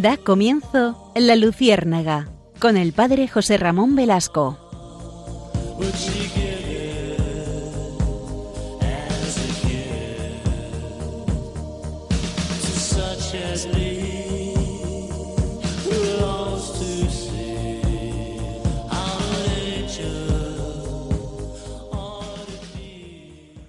[0.00, 2.28] Da comienzo La Luciérnaga
[2.60, 4.56] con el padre José Ramón Velasco.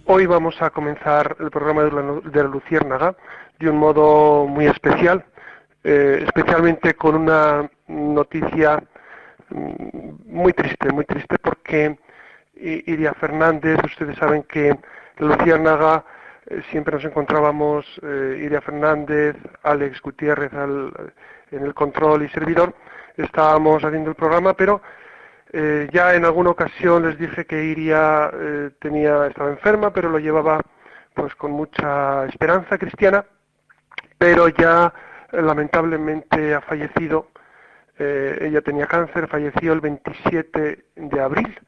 [0.05, 3.15] Hoy vamos a comenzar el programa de la, Luciérnaga
[3.57, 5.25] de un modo muy especial,
[5.83, 8.83] eh, especialmente con una noticia
[9.49, 11.97] mm, muy triste, muy triste porque
[12.55, 14.77] Iria Fernández, ustedes saben que
[15.17, 16.03] Luciérnaga
[16.47, 22.73] eh, siempre nos encontrábamos eh, Iria Fernández, Alex Gutiérrez en el control y servidor,
[23.17, 24.81] estábamos haciendo el programa, pero
[25.51, 28.31] eh, ya en alguna ocasión les dije que Iria
[28.79, 30.59] tenía, estaba enferma, pero lo llevaba
[31.13, 33.25] pues con mucha esperanza cristiana,
[34.17, 34.93] pero ya
[35.31, 37.27] lamentablemente ha fallecido.
[37.97, 41.59] ella tenía cáncer, falleció el 27 de abril,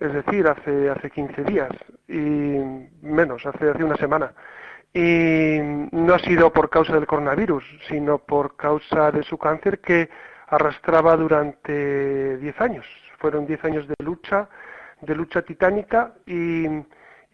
[0.00, 1.70] es decir, hace, hace 15 días,
[2.08, 2.58] y
[3.02, 4.32] menos, hace, hace una semana.
[4.92, 5.58] Y
[5.90, 10.08] no ha sido por causa del coronavirus, sino por causa de su cáncer que
[10.48, 12.86] arrastraba durante 10 años.
[13.18, 14.48] Fueron 10 años de lucha,
[15.00, 16.66] de lucha titánica y,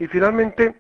[0.08, 0.74] finalmente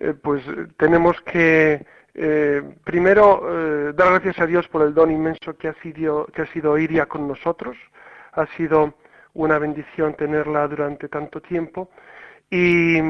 [0.00, 0.42] eh, pues
[0.78, 5.74] tenemos que eh, primero eh, dar gracias a Dios por el don inmenso que ha
[5.82, 7.76] sido, que ha sido Iria con nosotros.
[8.32, 8.94] Ha sido
[9.34, 11.90] una bendición tenerla durante tanto tiempo.
[12.50, 13.00] Y,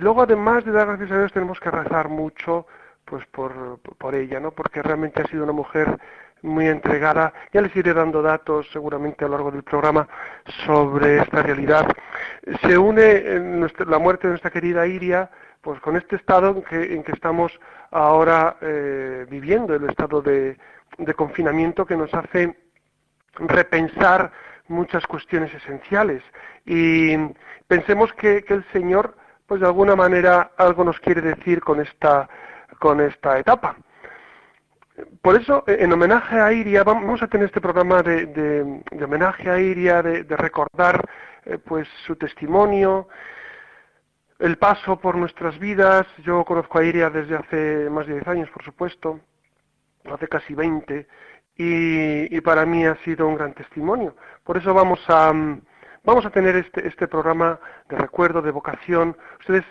[0.00, 2.66] luego además de dar gracias a Dios tenemos que rezar mucho
[3.04, 4.50] pues por, por ella, ¿no?
[4.50, 5.96] Porque realmente ha sido una mujer
[6.42, 7.32] muy entregada.
[7.52, 10.08] Ya les iré dando datos seguramente a lo largo del programa
[10.66, 11.86] sobre esta realidad.
[12.62, 15.30] Se une la muerte de nuestra querida Iria
[15.60, 17.58] pues con este estado en que, en que estamos
[17.90, 20.56] ahora eh, viviendo, el estado de,
[21.16, 22.56] confinamiento que nos hace
[23.34, 24.32] repensar
[24.68, 26.22] muchas cuestiones esenciales.
[26.66, 27.16] Y
[27.66, 29.16] pensemos que, el Señor,
[29.46, 32.28] pues de alguna manera, algo nos quiere decir con esta,
[32.78, 33.76] con esta etapa.
[35.22, 39.58] Por eso, eh, en homenaje a Iria, vamos a tener este programa de, homenaje a
[39.58, 41.08] Iria, de, recordar
[41.44, 43.08] eh, pues su testimonio,
[44.38, 46.06] el paso por nuestras vidas.
[46.24, 49.20] Yo conozco a Iria desde hace más de 10 años, por supuesto,
[50.10, 51.06] hace casi 20,
[51.56, 54.14] y, para mí ha sido un gran testimonio.
[54.44, 55.32] Por eso vamos a,
[56.04, 59.16] vamos a tener este, este programa de recuerdo, de vocación.
[59.40, 59.64] Ustedes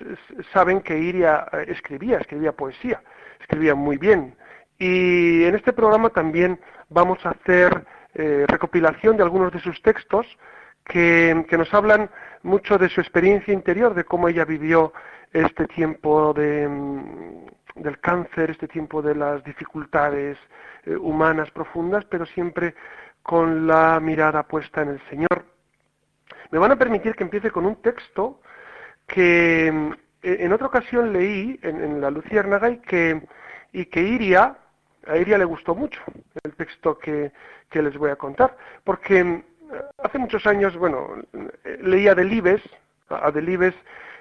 [0.52, 3.02] saben que Iria eh, escribía, escribía poesía,
[3.40, 4.36] escribía muy bien
[4.78, 10.28] y en este programa también vamos a hacer eh, recopilación de algunos de sus textos
[10.88, 12.10] que, nos hablan
[12.44, 14.94] mucho de su experiencia interior, de cómo ella vivió
[15.34, 20.38] este tiempo mm, del cáncer, este tiempo de las dificultades
[20.86, 22.76] eh, humanas profundas, pero siempre
[23.22, 25.46] con la mirada puesta en el Señor.
[26.52, 28.42] Me van a permitir que empiece con un texto
[29.06, 29.92] que mm,
[30.24, 33.28] en otra ocasión leí en, la Luciérnaga y que,
[33.74, 34.58] y que Iria,
[35.06, 36.02] a Iria le gustó mucho
[36.44, 37.32] el texto que,
[37.72, 39.44] les voy a contar, porque mm,
[39.98, 41.16] hace muchos años, bueno,
[41.82, 42.62] leía Delibes,
[43.10, 43.74] a Delibes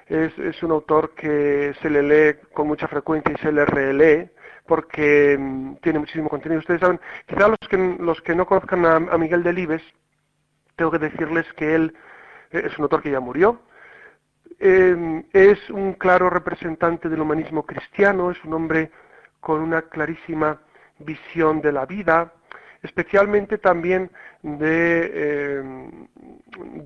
[0.06, 4.30] es, es un autor que se le lee con mucha frecuencia y se le relee,
[4.66, 6.60] porque mm, tiene muchísimo contenido.
[6.60, 9.82] Ustedes saben, quizá los que, los que no conozcan a, Miguel Delibes,
[10.76, 11.94] tengo que decirles que él
[12.50, 13.60] es un autor que ya murió,
[14.58, 18.90] eh, es un claro representante del humanismo cristiano, es un hombre
[19.40, 20.60] con una clarísima
[20.98, 22.32] visión de la vida,
[22.86, 24.10] especialmente también
[24.42, 25.62] eh,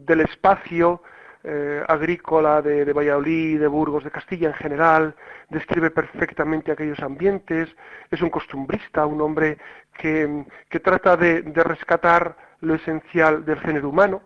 [0.07, 1.03] del espacio
[1.45, 5.15] eh, agrícola de, Valladolid, de Burgos, de Castilla en general,
[5.49, 7.69] describe perfectamente aquellos ambientes,
[8.11, 9.59] es un costumbrista, un hombre
[9.97, 10.45] que,
[10.83, 14.23] trata de, de rescatar lo esencial del género humano,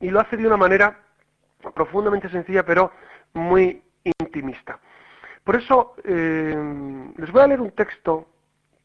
[0.00, 0.98] y lo hace de una manera
[1.74, 2.92] profundamente sencilla, pero
[3.34, 4.78] muy intimista.
[5.44, 8.28] Por eso eh, les voy a leer un texto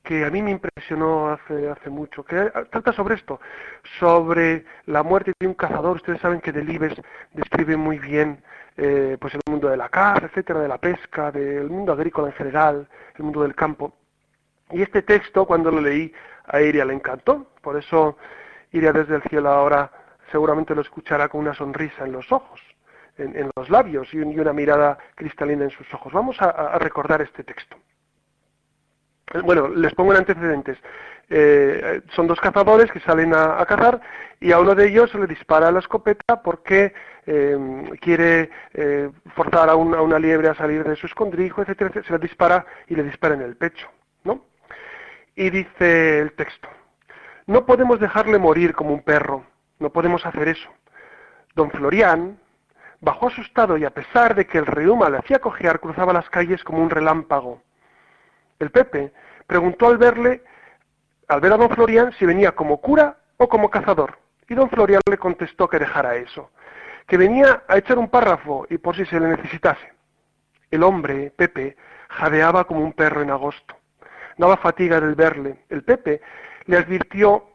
[0.06, 3.42] que a mí me impresionó hace, hace mucho, que trata sobre esto,
[4.00, 5.98] sobre la muerte de un cazador.
[5.98, 6.94] Ustedes saben que Delibes
[7.34, 8.42] describe muy bien
[8.78, 12.34] eh, pues el mundo de la caza, etcétera, de la pesca, del mundo agrícola en
[12.34, 13.94] general, el mundo del campo.
[14.72, 16.14] Y este texto, cuando lo leí,
[16.46, 17.52] a Iria le encantó.
[17.62, 18.18] Por eso
[18.72, 19.92] Iria desde el cielo ahora
[20.32, 22.62] seguramente lo escuchará con una sonrisa en los ojos
[23.18, 26.12] en, los labios y, una mirada cristalina en sus ojos.
[26.14, 27.78] Vamos a, recordar este texto.
[29.34, 30.78] Eh, bueno, les pongo en antecedentes.
[31.30, 34.00] Eh, son dos cazadores que salen a, cazar
[34.40, 36.94] y a uno de ellos se le dispara la escopeta porque
[37.26, 37.58] eh,
[38.00, 38.52] quiere
[39.34, 43.04] forzar a una, liebre a salir de su escondrijo, etcétera, Se le dispara y le
[43.04, 43.90] dispara en el pecho,
[44.24, 44.46] ¿no?
[45.36, 46.70] Y dice el texto,
[47.48, 49.46] no podemos dejarle morir como un perro,
[49.80, 50.70] no podemos hacer eso.
[51.56, 52.38] Don Florián
[53.02, 56.64] bajó asustado y a pesar de que el reuma le hacía cojear, cruzaba las calles
[56.64, 57.62] como un relámpago.
[58.60, 59.12] El Pepe
[59.48, 60.44] preguntó al verle,
[61.28, 64.18] al ver a don Florián, si venía como cura o como cazador.
[64.48, 66.52] Y don Florián le contestó que dejara eso,
[67.08, 69.94] que venía a echar un párrafo y por si se le necesitase.
[70.72, 71.76] El hombre, Pepe,
[72.10, 73.76] jadeaba como un perro en agosto.
[74.38, 75.64] Daba fatiga del verle.
[75.70, 76.22] El Pepe
[76.66, 77.46] le advirtió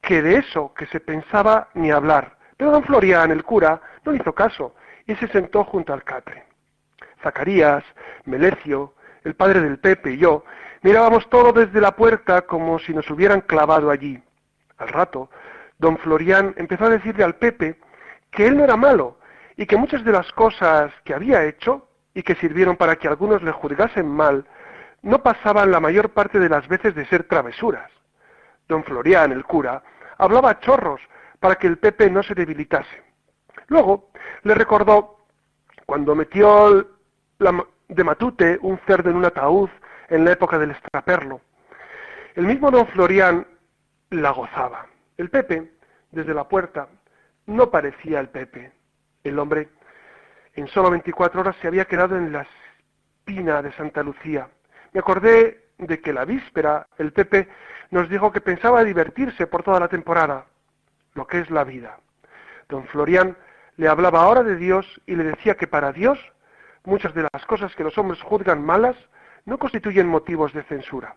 [0.00, 2.36] que de eso que se pensaba ni hablar.
[2.56, 4.74] Pero don Florián, el cura, no hizo caso
[5.06, 6.44] y se sentó junto al catre.
[7.22, 7.84] Zacarías,
[8.24, 8.94] Melecio,
[9.26, 10.44] el padre del Pepe y yo
[10.82, 14.22] mirábamos todo desde la puerta como si nos hubieran clavado allí.
[14.78, 15.30] Al rato,
[15.78, 17.80] don Florián empezó a decirle al Pepe
[18.30, 19.18] que él no era malo
[19.56, 23.42] y que muchas de las cosas que había hecho y que sirvieron para que algunos
[23.42, 24.46] le juzgasen mal
[25.02, 27.90] no pasaban la mayor parte de las veces de ser travesuras.
[28.68, 29.82] Don Florián, el cura,
[30.18, 31.00] hablaba a chorros
[31.40, 33.02] para que el Pepe no se debilitase.
[33.66, 34.10] Luego
[34.44, 35.26] le recordó
[35.84, 36.86] cuando metió
[37.88, 39.70] de matute un cerdo en un ataúd
[40.08, 41.40] en la época del extraperlo.
[42.34, 43.46] El mismo don Florián
[44.10, 44.86] la gozaba.
[45.16, 45.72] El Pepe,
[46.10, 46.88] desde la puerta,
[47.46, 48.72] no parecía el Pepe.
[49.24, 49.68] El hombre,
[50.54, 52.46] en solo 24 horas, se había quedado en la
[53.26, 54.48] espina de Santa Lucía.
[54.92, 57.48] Me acordé de que la víspera el Pepe
[57.90, 60.46] nos dijo que pensaba divertirse por toda la temporada,
[61.14, 61.98] lo que es la vida.
[62.68, 63.36] Don Florián
[63.76, 66.18] le hablaba ahora de Dios y le decía que para Dios
[66.86, 68.96] muchas de las cosas que los hombres juzgan malas
[69.44, 71.16] no constituyen motivos de censura.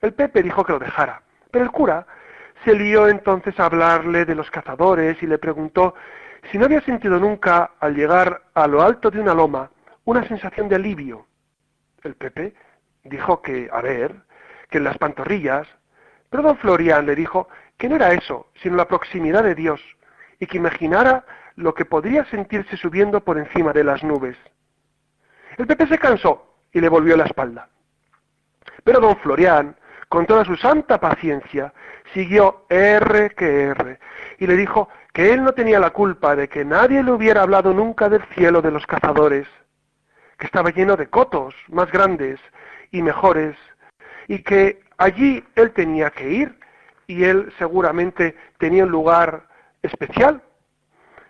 [0.00, 2.06] El Pepe dijo que lo dejara, pero el cura
[2.64, 5.94] se lió entonces a hablarle de los cazadores y le preguntó
[6.50, 9.70] si no había sentido nunca, al llegar a lo alto de una loma,
[10.04, 11.26] una sensación de alivio.
[12.02, 12.54] El Pepe
[13.04, 14.14] dijo que, a ver,
[14.68, 15.68] que en las pantorrillas,
[16.30, 19.80] pero don Florian le dijo que no era eso, sino la proximidad de Dios,
[20.40, 21.24] y que imaginara
[21.56, 24.36] lo que podría sentirse subiendo por encima de las nubes.
[25.56, 27.68] El Pepe se cansó y le volvió la espalda.
[28.84, 29.76] Pero don Florian,
[30.08, 31.72] con toda su santa paciencia,
[32.12, 33.98] siguió R que R,
[34.38, 37.72] y le dijo que él no tenía la culpa de que nadie le hubiera hablado
[37.72, 39.46] nunca del cielo de los cazadores,
[40.38, 42.40] que estaba lleno de cotos más grandes
[42.90, 43.56] y mejores,
[44.28, 46.58] y que allí él tenía que ir,
[47.06, 49.46] y él seguramente tenía un lugar
[49.82, 50.42] especial,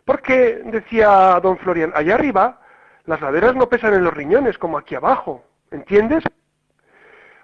[0.05, 2.61] porque decía don Florian, allá arriba
[3.05, 6.23] las laderas no pesan en los riñones como aquí abajo, ¿entiendes?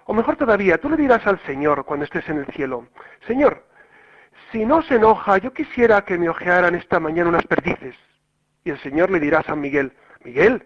[0.05, 2.87] O mejor todavía, tú le dirás al Señor cuando estés en el cielo,
[3.27, 3.63] Señor,
[4.51, 7.95] si no se enoja, yo quisiera que me ojearan esta mañana unas perdices.
[8.63, 10.65] Y el Señor le dirá a San Miguel, Miguel,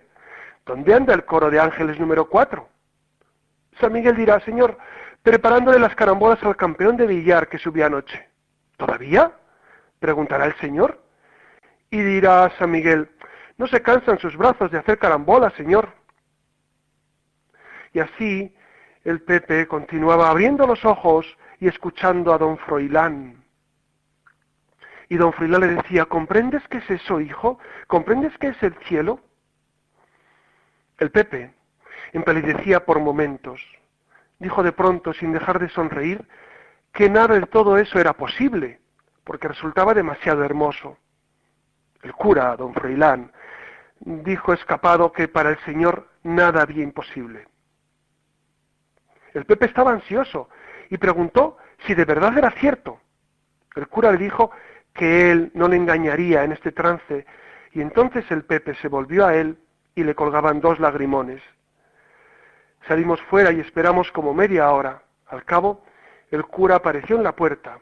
[0.65, 2.69] ¿dónde anda el coro de ángeles número cuatro?
[3.81, 4.77] San Miguel dirá, Señor,
[5.21, 8.29] preparándole las carambolas al campeón de billar que subió anoche.
[8.77, 9.33] ¿Todavía?
[9.99, 11.02] preguntará el Señor.
[11.93, 13.07] Y dirá San Miguel,
[13.55, 15.93] no se cansan sus brazos de hacer carambolas, Señor.
[17.93, 18.51] Y así
[19.03, 23.43] el Pepe continuaba abriendo los ojos y escuchando a don Froilán.
[25.07, 27.59] Y don Froilán le decía, ¿comprendes qué es eso, hijo?
[27.85, 29.19] ¿Comprendes qué es el cielo?
[30.97, 31.53] El Pepe
[32.11, 33.61] empalidecía por momentos.
[34.39, 36.27] Dijo de pronto, sin dejar de sonreír,
[36.91, 38.79] que nada de todo eso era posible,
[39.23, 40.97] porque resultaba demasiado hermoso.
[42.03, 43.31] El cura, don Freilán,
[43.99, 47.47] dijo escapado que para el Señor nada había imposible.
[49.33, 50.49] El Pepe estaba ansioso
[50.89, 52.99] y preguntó si de verdad era cierto.
[53.75, 54.51] El cura le dijo
[54.93, 57.25] que él no le engañaría en este trance,
[57.71, 59.57] y entonces el Pepe se volvió a él
[59.95, 61.41] y le colgaban dos lagrimones.
[62.87, 65.01] Salimos fuera y esperamos como media hora.
[65.27, 65.83] Al cabo,
[66.29, 67.79] el cura apareció en la puerta.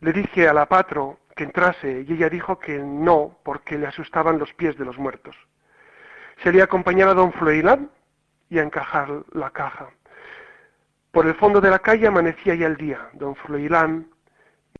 [0.00, 4.38] Le dije a la patro que entrase y ella dijo que no, porque le asustaban
[4.38, 5.36] los pies de los muertos.
[6.42, 7.90] Se le a don Floilán
[8.50, 9.90] y a encajar la caja.
[11.10, 13.08] Por el fondo de la calle amanecía ya el día.
[13.12, 14.08] Don Floilán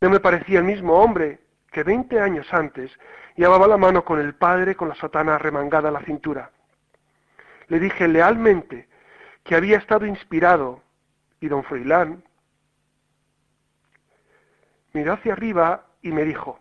[0.01, 1.41] no me parecía el mismo hombre
[1.71, 2.91] que veinte años antes
[3.37, 6.51] llevaba la mano con el padre con la sotana remangada a la cintura.
[7.69, 8.89] Le dije lealmente
[9.45, 10.83] que había estado inspirado
[11.41, 12.23] y don Froilán
[14.93, 16.59] miró hacia arriba y me dijo,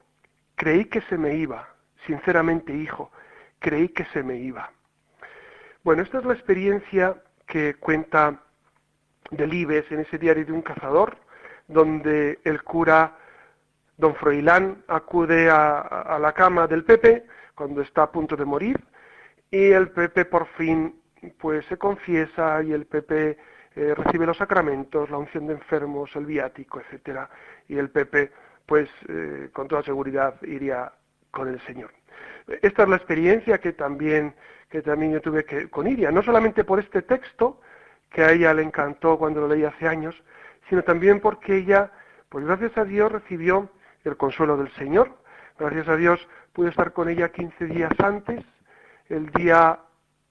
[0.55, 1.67] creí que se me iba,
[2.05, 3.11] sinceramente hijo,
[3.59, 4.71] creí que se me iba.
[5.83, 8.39] Bueno, esta es la experiencia que cuenta
[9.31, 11.17] Delibes en ese diario de un cazador,
[11.67, 13.17] donde el cura
[13.97, 18.79] don Froilán acude a, la cama del Pepe cuando está a punto de morir
[19.49, 20.99] y el Pepe por fin
[21.37, 23.37] pues se confiesa y el Pepe
[23.75, 27.29] eh, recibe los sacramentos, la unción de enfermos, el viático, etcétera,
[27.67, 28.31] y el Pepe,
[28.71, 30.93] pues eh, con toda seguridad iría
[31.29, 31.91] con el Señor.
[32.61, 34.33] Esta es la experiencia que también
[34.69, 37.59] que también yo tuve con Iria, no solamente por este texto
[38.09, 40.15] que a ella le encantó cuando lo leí hace años,
[40.69, 41.91] sino también porque ella,
[42.29, 43.69] pues gracias a Dios, recibió
[44.05, 45.17] el consuelo del Señor.
[45.59, 48.41] Gracias a Dios pude estar con ella 15 días antes,
[49.09, 49.81] el día,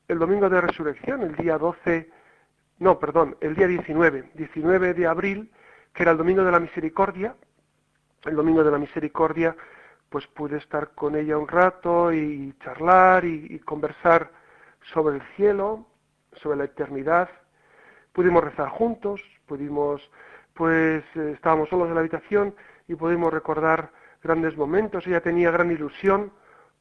[0.09, 2.09] el domingo de resurrección, el día 12,
[2.79, 5.53] no, perdón, el día 19, 19 de abril,
[5.93, 7.37] que era el domingo de la misericordia.
[8.25, 9.57] El domingo de la misericordia,
[10.11, 14.31] pues pude estar con ella un rato y charlar y, conversar
[14.93, 15.87] sobre el cielo,
[16.33, 17.31] sobre la eternidad.
[18.13, 20.11] Pudimos rezar juntos, pudimos,
[20.53, 22.55] pues eh, estábamos solos en la habitación
[22.89, 23.91] y pudimos recordar
[24.23, 25.07] grandes momentos.
[25.07, 26.31] Ella tenía gran ilusión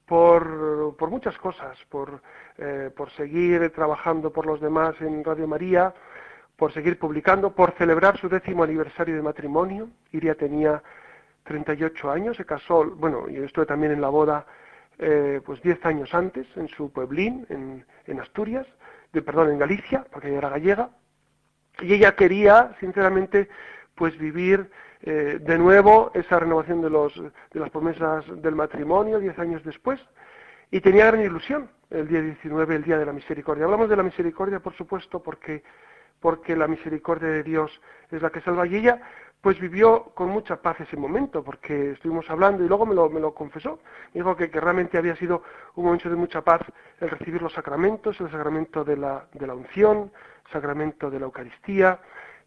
[0.05, 2.21] por, por muchas cosas, por,
[2.57, 5.93] eh, por seguir trabajando por los demás en Radio María,
[6.57, 9.87] por seguir publicando, por celebrar su décimo aniversario de matrimonio.
[10.11, 10.83] Iria tenía
[11.49, 14.45] 38 años, se casó, bueno, yo estuve también en la boda
[14.99, 18.67] eh, pues 10 años antes, en su pueblín, en, en Asturias,
[19.11, 20.89] de, perdón, en Galicia, porque ella era gallega,
[21.81, 23.49] y ella quería, sinceramente,
[23.95, 24.69] pues vivir
[25.01, 29.99] eh, de nuevo esa renovación de, los, de las promesas del matrimonio 10 años después,
[30.69, 33.65] y tenía gran ilusión el día 19, el día de la misericordia.
[33.65, 35.63] Hablamos de la misericordia, por supuesto, porque,
[36.19, 39.01] porque la misericordia de Dios es la que salva, y ella
[39.41, 43.79] pues vivió con mucha paz ese momento, porque estuvimos hablando y luego me lo, confesó.
[44.13, 45.43] Me dijo que, realmente había sido
[45.75, 46.61] un momento de mucha paz
[46.99, 50.11] el recibir los sacramentos, el sacramento de la, unción,
[50.45, 51.99] el sacramento de la Eucaristía,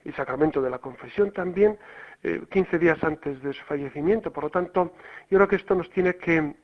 [0.04, 1.78] el sacramento de la confesión también,
[2.22, 4.30] eh, 15 días antes de su fallecimiento.
[4.30, 4.92] Por lo tanto,
[5.30, 6.54] yo creo que esto nos tiene que,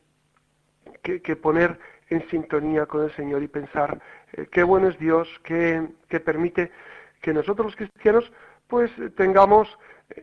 [1.37, 1.78] poner
[2.11, 3.99] en sintonía con el Señor y pensar
[4.32, 5.88] eh, qué bueno es Dios, que
[6.23, 6.70] permite
[7.23, 8.30] que nosotros los cristianos
[8.68, 9.78] pues tengamos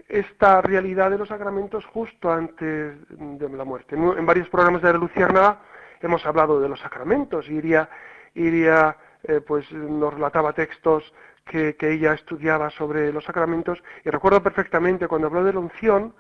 [0.08, 3.96] esta realidad de los sacramentos justo antes de la muerte.
[3.96, 5.60] En, varios programas de Luciérnaga
[6.02, 7.48] hemos hablado de los sacramentos.
[7.50, 7.90] Iría,
[8.34, 11.14] iría eh, pues nos relataba textos
[11.46, 16.16] que, que, ella estudiaba sobre los sacramentos y recuerdo perfectamente cuando habló de la unción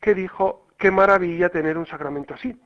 [0.00, 2.60] que dijo qué maravilla tener un sacramento así.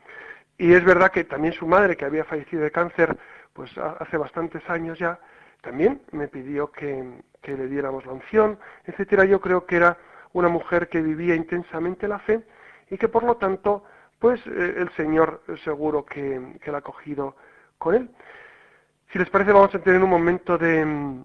[0.57, 3.17] Y es verdad que también su madre, que había fallecido de cáncer
[3.53, 5.19] pues hace bastantes años ya,
[5.61, 9.25] también me pidió que, que le diéramos la unción, etcétera.
[9.25, 9.99] Yo creo que era
[10.33, 12.45] una mujer que vivía intensamente la fe
[12.91, 13.85] y que por lo tanto,
[14.19, 17.37] pues eh, el Señor seguro que, la ha cogido
[17.79, 18.11] con él.
[19.13, 20.85] Si les parece, vamos a tener un momento de...
[20.85, 21.25] Mm,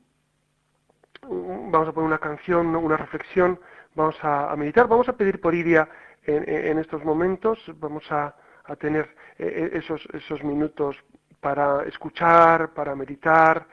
[1.72, 3.60] vamos a poner una canción, una reflexión,
[3.95, 5.88] vamos a, meditar, vamos a pedir por Iria
[6.25, 8.36] en, estos momentos, vamos a,
[8.79, 10.98] tener eh, eh, esos, esos minutos
[11.39, 13.67] para escuchar, para meditar,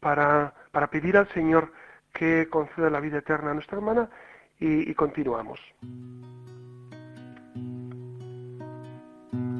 [0.00, 1.72] para, para pedir al Señor
[2.12, 4.08] que conceda la vida eterna a nuestra hermana
[4.60, 5.60] y, continuamos.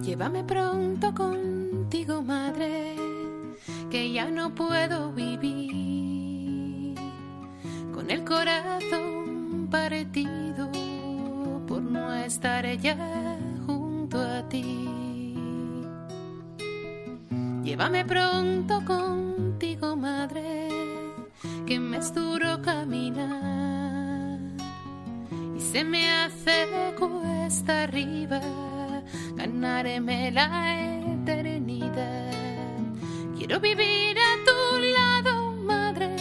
[0.02, 2.94] Llévame pronto contigo, madre,
[3.90, 6.94] que ya no puedo vivir
[7.92, 10.70] con el corazón partido
[11.66, 15.34] por no estar ya junto a ti.
[17.64, 20.68] Llévame pronto contigo, madre,
[21.66, 23.65] que me es duro caminar
[25.76, 26.66] se me hace
[26.98, 28.40] cuesta arriba
[29.34, 30.48] ganarme la
[31.20, 32.32] eternidad.
[33.36, 36.16] Quiero vivir a tu lado, madre,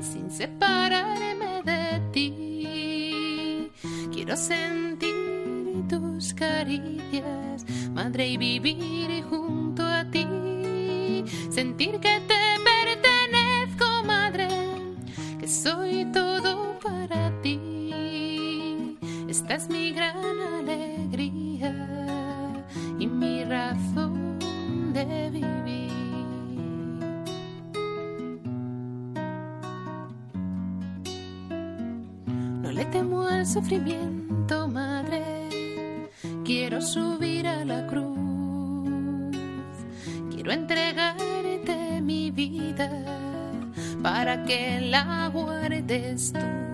[0.00, 3.72] sin separarme de ti.
[4.12, 5.12] Quiero sentir
[5.88, 10.24] tus caricias, madre, y vivir junto a ti.
[11.50, 12.67] Sentir que te
[19.54, 21.74] es mi gran alegría
[22.98, 24.38] y mi razón
[24.92, 25.88] de vivir.
[32.62, 35.22] No le temo al sufrimiento, madre.
[36.44, 38.18] Quiero subir a la cruz.
[40.30, 42.90] Quiero entregarte mi vida
[44.02, 46.67] para que la guardes tú.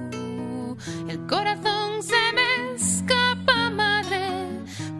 [1.09, 2.55] El corazón se me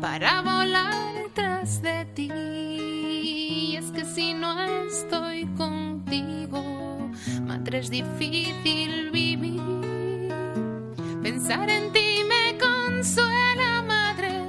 [0.05, 2.31] para volar tras de ti.
[2.31, 7.11] Y es que si no estoy contigo,
[7.43, 10.31] madre, es difícil vivir.
[11.23, 14.45] Pensar en ti me consuela, madre,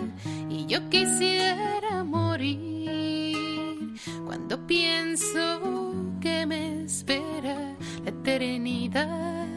[0.49, 9.47] y yo quisiera morir cuando pienso que me espera la eternidad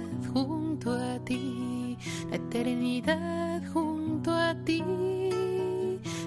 [2.32, 4.82] eternidad junto a ti,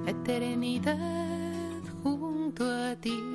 [0.08, 3.32] eternidad junto a ti.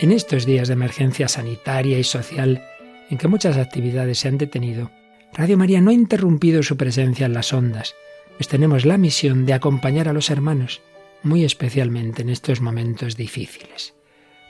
[0.00, 2.62] En estos días de emergencia sanitaria y social,
[3.10, 4.90] en que muchas actividades se han detenido,
[5.32, 7.94] Radio María no ha interrumpido su presencia en las ondas,
[8.36, 10.80] pues tenemos la misión de acompañar a los hermanos,
[11.22, 13.94] muy especialmente en estos momentos difíciles.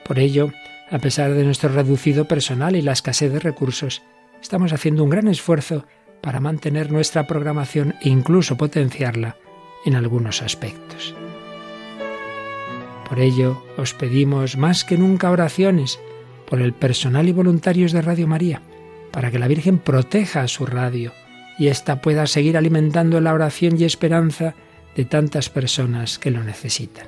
[0.05, 0.51] Por ello,
[0.91, 4.01] a pesar de nuestro reducido personal y la escasez de recursos,
[4.41, 5.85] estamos haciendo un gran esfuerzo
[6.21, 9.37] para mantener nuestra programación e incluso potenciarla
[9.85, 11.15] en algunos aspectos.
[13.07, 15.99] Por ello, os pedimos más que nunca oraciones
[16.45, 18.61] por el personal y voluntarios de Radio María,
[19.11, 21.13] para que la Virgen proteja a su radio
[21.57, 24.55] y ésta pueda seguir alimentando la oración y esperanza
[24.95, 27.07] de tantas personas que lo necesitan.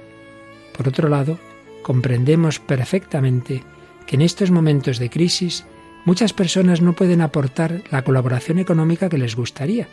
[0.76, 1.38] Por otro lado,
[1.82, 3.64] comprendemos perfectamente
[4.06, 5.66] que en estos momentos de crisis
[6.06, 9.88] muchas personas no pueden aportar la colaboración económica que les gustaría.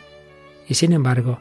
[0.67, 1.39] Y sin embargo,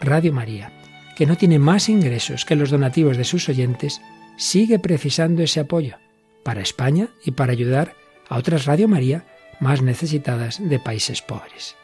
[0.00, 0.72] Radio María,
[1.16, 4.00] que no tiene más ingresos que los donativos de sus oyentes,
[4.36, 5.96] sigue precisando ese apoyo
[6.42, 7.94] para España y para ayudar
[8.28, 9.24] a otras Radio María
[9.60, 11.76] más necesitadas de países pobres.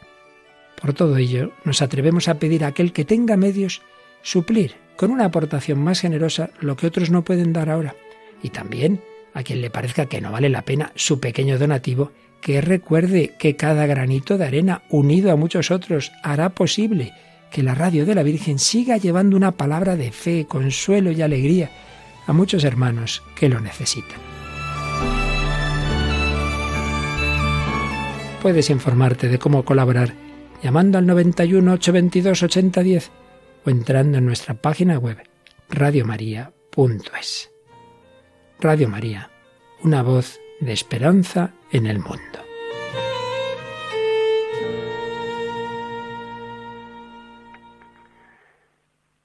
[0.81, 3.81] Por todo ello, nos atrevemos a pedir a aquel que tenga medios
[4.21, 7.95] suplir con una aportación más generosa lo que otros no pueden dar ahora.
[8.43, 9.01] Y también
[9.33, 13.55] a quien le parezca que no vale la pena su pequeño donativo, que recuerde que
[13.55, 17.13] cada granito de arena unido a muchos otros hará posible
[17.51, 21.71] que la radio de la Virgen siga llevando una palabra de fe, consuelo y alegría
[22.27, 24.19] a muchos hermanos que lo necesitan.
[28.41, 30.13] Puedes informarte de cómo colaborar
[30.63, 33.11] llamando al 91 822 8010
[33.65, 35.17] o entrando en nuestra página web
[35.69, 37.51] radiomaria.es.
[38.61, 39.29] Radio María,
[39.85, 42.39] una voz de esperanza en el mundo.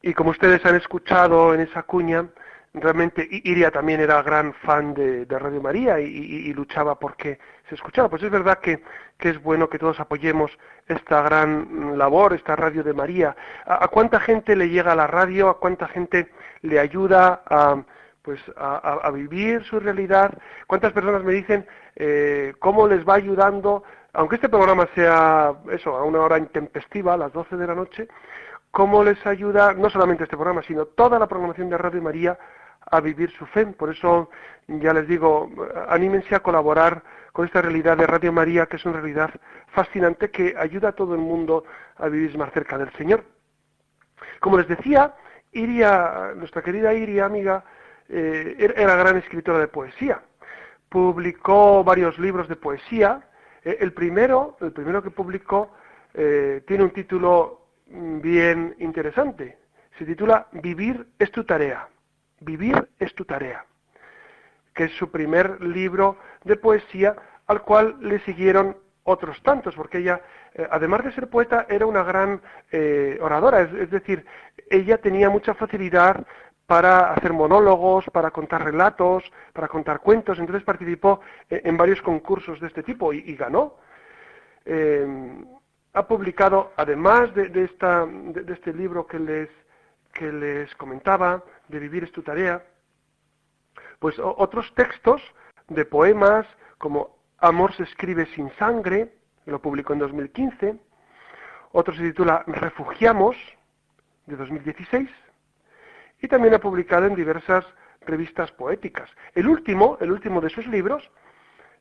[0.03, 2.29] Y como ustedes han escuchado en esa cuña,
[2.75, 8.09] realmente Iria también era gran fan de, Radio María y, luchaba porque se escuchaba.
[8.09, 8.85] Pues es verdad que,
[9.19, 10.53] es bueno que todos apoyemos
[10.87, 13.35] esta gran labor, esta Radio de María.
[13.67, 15.49] ¿A, cuánta gente le llega la radio?
[15.49, 16.31] ¿A cuánta gente
[16.63, 17.83] le ayuda a,
[18.25, 20.33] pues a, vivir su realidad.
[20.67, 23.85] ¿Cuántas personas me dicen eh, cómo les va ayudando,
[24.15, 28.09] aunque este programa sea eso, a una hora intempestiva, a las 12 de la noche,
[28.71, 32.39] cómo les ayuda, no solamente este programa, sino toda la programación de Radio María
[32.91, 33.67] a vivir su fe?
[33.67, 34.31] Por eso,
[34.69, 35.51] ya les digo,
[35.89, 39.35] anímense a colaborar con esta realidad de Radio María, que es una realidad
[39.67, 41.65] fascinante que ayuda a todo el mundo
[41.97, 43.23] a vivir más cerca del Señor.
[44.41, 45.15] Como les decía,
[45.53, 47.65] Iria, nuestra querida Iria, amiga,
[48.09, 50.23] eh, era gran escritora de poesía.
[50.89, 53.29] Publicó varios libros de poesía.
[53.65, 55.73] Eh, el primero, el primero que publicó,
[56.13, 59.59] eh, tiene un título bien interesante.
[59.99, 61.89] Se titula Vivir es tu tarea.
[62.41, 63.65] Vivir es tu tarea.
[64.75, 70.23] Que es su primer libro de poesía al cual le siguieron otros tantos, porque ella,
[70.71, 72.41] además de ser poeta, era una gran
[73.21, 74.25] oradora, es, decir,
[74.71, 76.27] ella tenía mucha facilidad
[76.67, 80.39] para hacer monólogos, para contar relatos, para contar cuentos.
[80.39, 83.77] Entonces participó eh, en varios concursos de este tipo y, ganó.
[84.65, 85.07] Eh,
[85.93, 89.49] ha publicado, además de, este libro que les,
[90.13, 92.65] que les comentaba, de Vivir es tu tarea,
[94.01, 95.23] pues otros textos
[95.69, 96.47] de poemas
[96.79, 99.15] como Amor se escribe sin sangre,
[99.47, 100.79] lo publicó en 2015,
[101.73, 103.37] otro se titula Refugiamos,
[104.27, 105.09] de 2016,
[106.21, 107.65] y también ha publicado en diversas
[108.07, 109.11] revistas poéticas.
[109.35, 111.11] El último, el último de sus libros,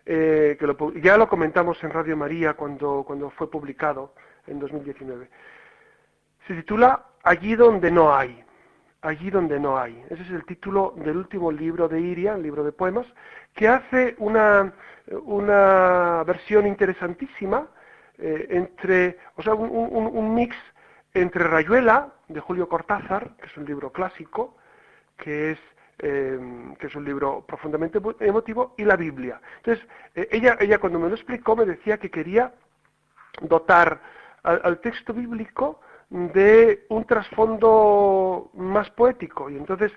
[0.05, 4.13] eh, que ya lo comentamos en Radio María cuando, cuando fue publicado
[4.47, 5.29] en 2019,
[6.47, 8.43] se titula Allí donde no hay.
[9.01, 10.01] Allí donde no hay.
[10.09, 13.05] Ese es el título del último libro de Iria, el libro de poemas,
[13.53, 14.73] que hace una,
[15.23, 17.67] una versión interesantísima
[18.17, 20.55] eh, entre, o sea, un, un mix
[21.13, 24.55] entre Rayuela, de Julio Cortázar, que es un libro clásico,
[25.17, 25.59] que es,
[25.99, 26.39] eh,
[26.79, 29.39] que es un libro profundamente emotivo, y la Biblia.
[29.57, 32.53] Entonces, eh, ella, ella cuando me lo explicó me decía que quería
[33.41, 34.01] dotar
[34.43, 39.91] al, texto bíblico de un trasfondo más poético, y entonces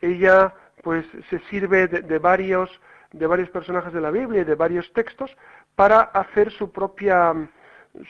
[0.00, 2.68] ella pues se sirve de, varios
[3.12, 5.30] de varios personajes de la Biblia y de varios textos
[5.76, 7.32] para hacer su propia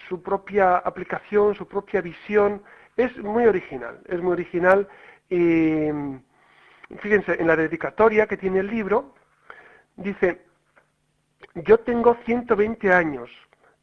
[0.09, 2.63] su propia aplicación, su propia visión,
[2.97, 4.89] es muy original, es muy original
[5.29, 5.89] y
[6.99, 9.15] fíjense, en la dedicatoria que tiene el libro,
[9.97, 10.43] dice,
[11.55, 13.31] yo tengo 120 años,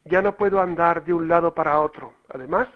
[0.04, 2.14] ya no puedo andar de un lado para otro.
[2.28, 2.68] Además,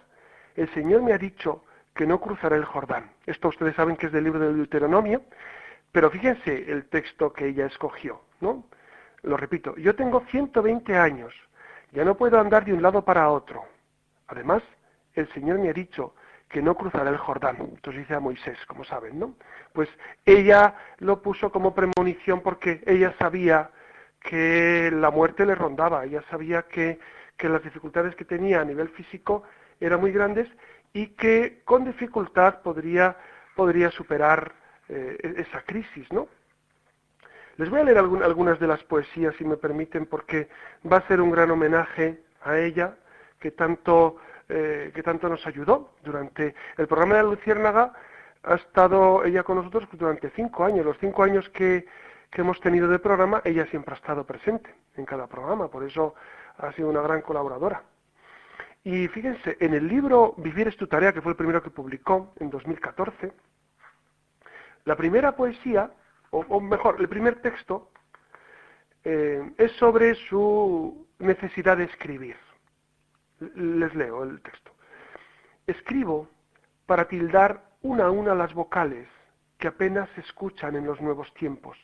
[0.57, 3.11] el Señor me ha dicho que no cruzaré el Jordán.
[3.27, 5.23] Esto ustedes saben que es del libro del Deuteronomio,
[5.93, 8.65] pero fíjense el texto que ella escogió, ¿no?
[9.23, 11.33] Lo repito, yo tengo 120 años,
[11.94, 13.64] ya no puedo andar de un lado para otro.
[14.26, 14.62] Además,
[15.14, 16.14] el Señor me ha dicho
[16.48, 17.57] que no cruzará el Jordán.
[17.61, 19.35] Entonces dice a Moisés, como saben, ¿no?
[19.72, 19.88] Pues
[20.26, 23.70] ella lo puso como premonición porque ella sabía
[24.20, 26.98] que la muerte le rondaba, ella sabía que,
[27.38, 29.42] las dificultades que tenía a nivel físico
[29.78, 30.48] eran muy grandes
[30.94, 33.16] y que con dificultad podría,
[33.54, 34.54] podría superar
[34.88, 36.26] eh, e-, esa crisis, ¿no?
[37.57, 40.49] Les voy a leer algunas de las poesías, si me permiten, porque
[40.90, 42.97] va a ser un gran homenaje a ella,
[43.38, 44.17] que tanto,
[44.49, 47.93] eh, que tanto nos ayudó durante el programa de la Luciérnaga.
[48.43, 50.85] Ha estado ella con nosotros durante cinco años.
[50.85, 51.87] Los cinco años que,
[52.31, 56.14] que hemos tenido de programa, ella siempre ha estado presente en cada programa, por eso
[56.59, 57.83] ha sido una gran colaboradora.
[58.83, 62.35] Y fíjense, en el libro Vivir es tu tarea, que fue el primero que publicó
[62.38, 63.33] en 2014,
[64.85, 65.90] la primera poesía,
[66.35, 67.90] o, mejor, el primer texto,
[69.05, 72.37] eh, es sobre su necesidad de escribir.
[73.38, 74.73] Les leo el texto.
[75.66, 76.29] Escribo
[76.87, 79.09] para tildar una a una las vocales
[79.59, 81.79] que apenas se escuchan en los nuevos tiempos.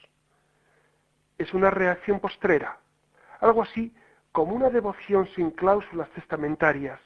[1.38, 2.78] Es una reacción postrera,
[3.40, 3.94] algo así
[4.32, 7.00] como una devoción sin cláusulas testamentarias,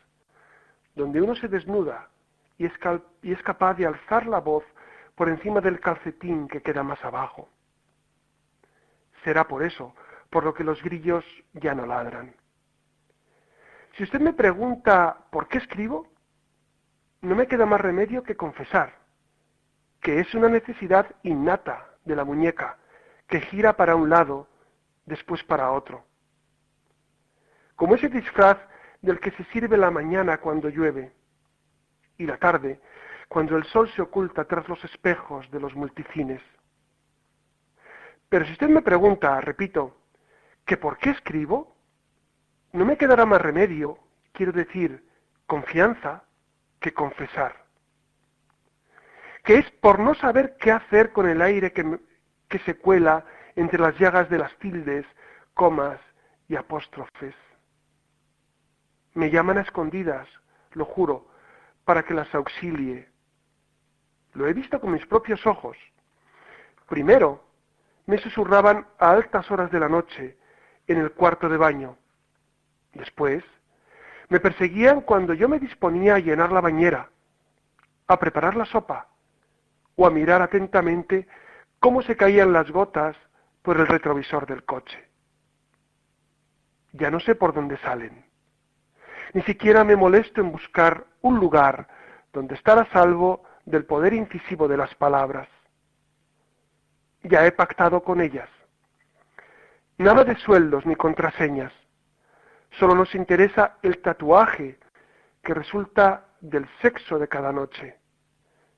[0.94, 2.08] donde uno se desnuda
[2.56, 4.64] y es capaz de alzar la voz
[5.14, 7.48] por encima del calcetín que queda más abajo.
[9.22, 9.94] Será por eso,
[10.30, 12.34] por lo que los grillos ya no ladran.
[13.96, 16.08] Si usted me pregunta por qué escribo,
[17.20, 19.04] no me queda más remedio que confesar
[20.04, 22.76] que es una necesidad innata de la muñeca
[23.26, 24.46] que gira para un lado,
[25.06, 26.04] después para otro.
[27.74, 28.58] Como ese disfraz
[29.00, 31.14] del que se sirve la mañana cuando llueve
[32.18, 32.82] y la tarde
[33.28, 36.42] cuando el sol se oculta tras los espejos de los multicines.
[38.28, 39.96] Pero si usted me pregunta, repito,
[40.64, 41.76] que por qué escribo,
[42.72, 43.98] no me quedará más remedio,
[44.32, 45.08] quiero decir,
[45.46, 46.24] confianza,
[46.80, 47.64] que confesar.
[49.44, 52.00] Que es por no saber qué hacer con el aire que,
[52.48, 53.24] que se cuela
[53.56, 55.06] entre las llagas de las tildes,
[55.54, 56.00] comas
[56.48, 57.34] y apóstrofes.
[59.12, 60.28] Me llaman a escondidas,
[60.72, 61.28] lo juro,
[61.84, 63.13] para que las auxilie
[64.34, 65.76] lo he visto con mis propios ojos.
[66.88, 67.44] Primero,
[68.06, 70.36] me susurraban a altas horas de la noche
[70.86, 71.96] en el cuarto de baño.
[72.92, 73.42] Después,
[74.28, 77.10] me perseguían cuando yo me disponía a llenar la bañera,
[78.06, 79.08] a preparar la sopa
[79.96, 81.26] o a mirar atentamente
[81.78, 83.16] cómo se caían las gotas
[83.62, 85.08] por el retrovisor del coche.
[86.92, 88.24] Ya no sé por dónde salen.
[89.32, 91.88] Ni siquiera me molesto en buscar un lugar
[92.32, 95.48] donde estar a salvo del poder incisivo de las palabras.
[97.22, 98.48] Ya he pactado con ellas.
[99.98, 101.72] Nada de sueldos ni contraseñas.
[102.78, 104.78] Solo nos interesa el tatuaje
[105.42, 107.96] que resulta del sexo de cada noche,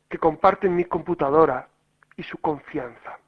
[0.08, 1.68] que comparten mi computadora
[2.16, 3.18] y su confianza.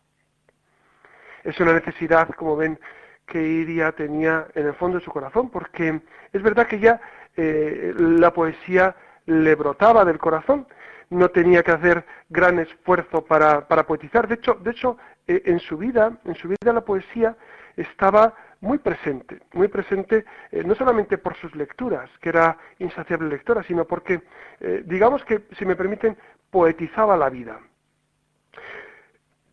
[1.43, 2.79] Es una necesidad, como ven,
[3.27, 6.01] que Iria tenía en el fondo de su corazón, porque
[6.33, 7.01] es verdad que ya
[7.37, 8.95] eh, la poesía
[9.27, 10.67] le brotaba del corazón,
[11.11, 14.29] no tenía que hacer gran esfuerzo para, poetizar.
[14.29, 17.37] De hecho, de hecho eh, en su vida, en su vida la poesía
[17.77, 23.63] estaba muy presente, muy presente eh, no solamente por sus lecturas, que era insaciable lectora,
[23.63, 24.23] sino porque,
[24.61, 26.17] eh, digamos que, si me permiten,
[26.51, 27.61] poetizaba la vida.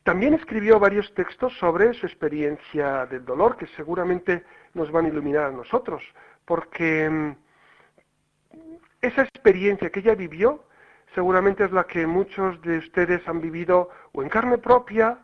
[0.04, 5.46] También escribió varios textos sobre su experiencia del dolor, que seguramente nos van a iluminar
[5.46, 6.04] a nosotros,
[6.46, 7.32] porque mm,
[9.02, 10.64] esa experiencia que ella vivió
[11.16, 15.18] seguramente es la que muchos de ustedes han vivido o en carne propia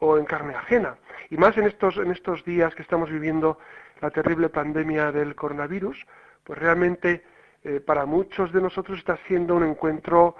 [0.00, 0.96] o en carne ajena.
[1.30, 3.58] Y más en estos, en estos días que estamos viviendo
[4.00, 6.06] la terrible pandemia del coronavirus,
[6.44, 7.24] pues realmente
[7.62, 10.36] eh, para muchos de nosotros está siendo un encuentro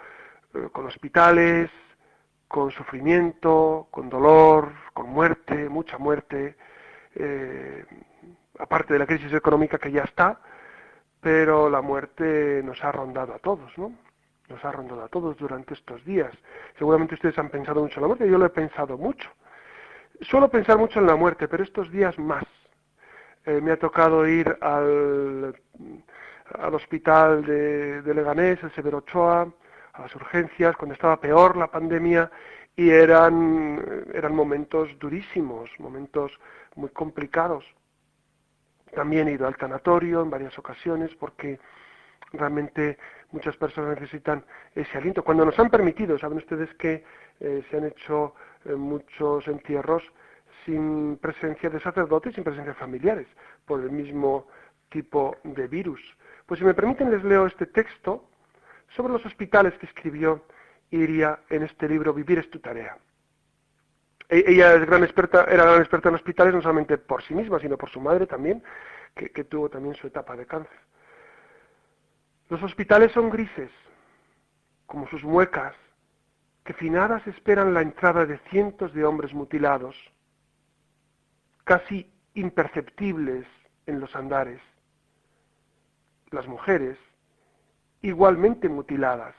[0.55, 1.71] eh, con hospitales,
[2.49, 6.57] con sufrimiento, con dolor, con muerte, mucha muerte,
[7.15, 7.85] eh,
[8.59, 10.41] aparte de la crisis económica que ya está,
[11.21, 13.93] pero la muerte nos ha rondado a todos, ¿no?
[14.49, 16.33] Nos ha rondado a todos durante estos días.
[16.79, 19.29] Seguramente ustedes han pensado mucho en la muerte, yo lo he pensado mucho.
[20.23, 22.45] Suelo pensar mucho en la muerte, pero estos días más.
[23.45, 25.55] Eh, me ha tocado ir al,
[26.59, 29.49] al hospital de, de, Leganés, el Severo Ochoa,
[29.93, 32.31] a las urgencias, cuando estaba peor la pandemia,
[32.77, 36.33] y eran, eran momentos durísimos, momentos
[36.77, 37.65] muy complicados.
[38.95, 41.59] También he ido al tanatorio en varias ocasiones porque
[42.33, 42.99] realmente
[43.33, 45.23] muchas personas necesitan ese aliento.
[45.23, 47.05] Cuando nos han permitido, saben ustedes que
[47.41, 50.03] eh, se han hecho eh, muchos entierros
[50.65, 53.27] sin presencia de sacerdotes, sin presencia de familiares,
[53.65, 54.47] por el mismo
[54.89, 56.01] tipo de virus.
[56.47, 58.25] Pues si me permiten les leo este texto
[58.89, 60.45] sobre los hospitales que escribió
[60.91, 62.97] Iria en este libro Vivir es tu tarea.
[64.29, 68.01] E-, ella era gran experta en hospitales no solamente por sí misma, sino por su
[68.01, 68.63] madre también,
[69.15, 70.79] que tuvo también su etapa de cáncer.
[72.49, 73.71] Los hospitales son grises,
[74.87, 75.75] como sus muecas,
[76.65, 79.97] que finadas esperan la entrada de cientos de hombres mutilados,
[81.65, 83.47] casi imperceptibles
[83.87, 84.61] en los andares.
[86.31, 86.99] Las mujeres,
[88.01, 89.35] igualmente mutiladas,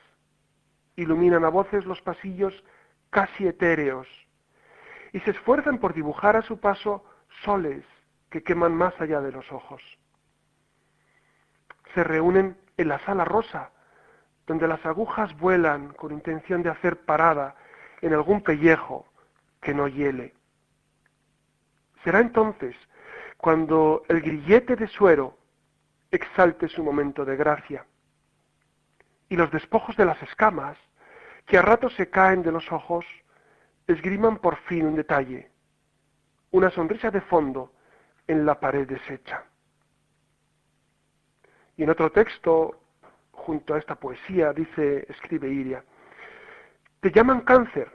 [0.95, 2.63] iluminan a voces los pasillos
[3.10, 4.08] casi etéreos
[5.13, 7.04] y se esfuerzan por dibujar a su paso
[7.43, 7.84] soles
[8.30, 9.82] que queman más allá de los ojos.
[11.95, 13.72] Se reúnen en la sala rosa,
[14.48, 17.56] donde las agujas vuelan con intención de hacer parada
[18.02, 19.06] en algún pellejo
[19.62, 20.34] que no hiele.
[22.04, 22.76] Será entonces
[23.38, 25.38] cuando el grillete de suero
[26.10, 27.86] exalte su momento de gracia.
[29.28, 30.78] Y los despojos de las escamas,
[31.46, 33.06] que a ratos se caen de los ojos,
[33.88, 35.52] esgriman por fin un detalle,
[36.52, 37.74] una sonrisa de fondo
[38.28, 39.49] en la pared deshecha.
[41.80, 42.78] Y en otro texto,
[43.32, 45.82] junto a esta poesía, dice, escribe Iria,
[47.00, 47.89] te llaman cáncer,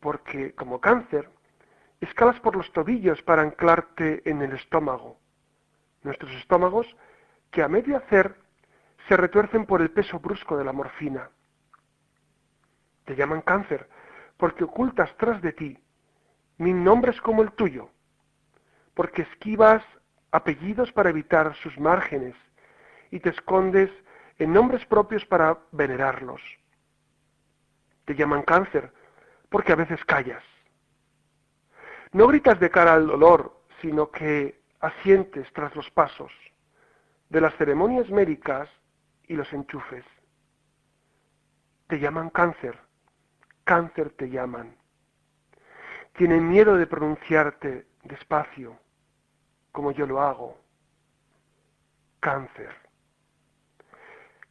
[0.00, 1.28] porque como cáncer,
[2.00, 5.18] escalas por los tobillos para anclarte en el estómago.
[6.02, 6.86] Nuestros estómagos,
[7.50, 8.34] que a medio hacer,
[9.08, 11.28] se retuercen por el peso brusco de la morfina.
[13.04, 13.90] Te llaman cáncer,
[14.38, 15.78] porque ocultas tras de ti
[16.56, 17.90] mil nombres como el tuyo,
[18.94, 19.84] porque esquivas
[20.30, 22.34] apellidos para evitar sus márgenes
[23.12, 23.90] y te escondes
[24.38, 26.40] en nombres propios para venerarlos.
[28.06, 28.92] Te llaman cáncer,
[29.50, 30.42] porque a veces callas.
[32.10, 36.32] No gritas de cara al dolor, sino que asientes tras los pasos
[37.28, 38.68] de las ceremonias médicas
[39.28, 40.04] y los enchufes.
[41.86, 42.78] Te llaman cáncer,
[43.64, 44.74] cáncer te llaman.
[46.14, 48.78] Tienen miedo de pronunciarte despacio,
[49.70, 50.58] como yo lo hago.
[52.20, 52.81] Cáncer.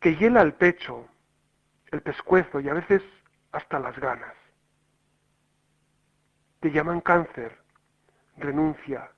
[0.01, 1.07] Que hiela el pecho,
[1.91, 3.01] el pescuezo y a veces
[3.53, 4.35] hasta las ganas.
[6.59, 7.57] Te llaman cáncer,
[8.37, 9.09] renuncia,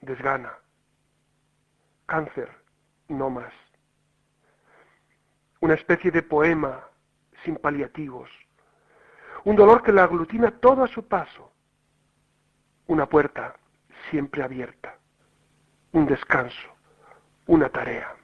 [0.00, 0.52] desgana.
[2.06, 2.50] Cáncer,
[3.06, 3.52] no más.
[5.60, 6.84] Una especie de poema
[7.44, 8.28] sin paliativos
[9.44, 11.52] un dolor que la aglutina todo a su paso,
[12.86, 13.56] una puerta
[14.10, 14.96] siempre abierta,
[15.92, 16.68] un descanso,
[17.46, 18.14] una tarea.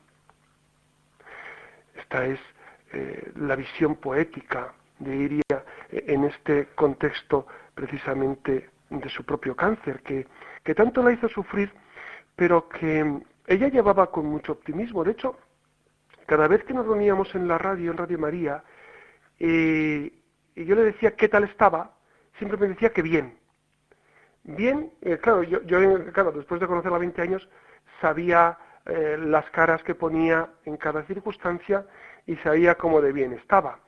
[2.07, 2.39] Esta es
[2.93, 10.25] eh, la visión poética de Iria en este contexto precisamente de su propio cáncer, que,
[10.63, 11.73] que tanto la hizo sufrir,
[12.37, 15.03] pero que ella llevaba con mucho optimismo.
[15.03, 15.37] De hecho,
[16.27, 18.63] cada vez que nos reuníamos en la radio, en Radio María,
[19.41, 20.13] eh,
[20.55, 21.91] y yo le decía qué tal estaba,
[22.39, 23.37] siempre me decía que bien.
[24.45, 25.61] Bien, eh, claro, yo,
[26.13, 27.49] claro, después de conocerla 20 años,
[28.01, 31.87] sabía eh, las caras que ponía en cada circunstancia
[32.27, 33.79] y sabía cómo de bien estaba.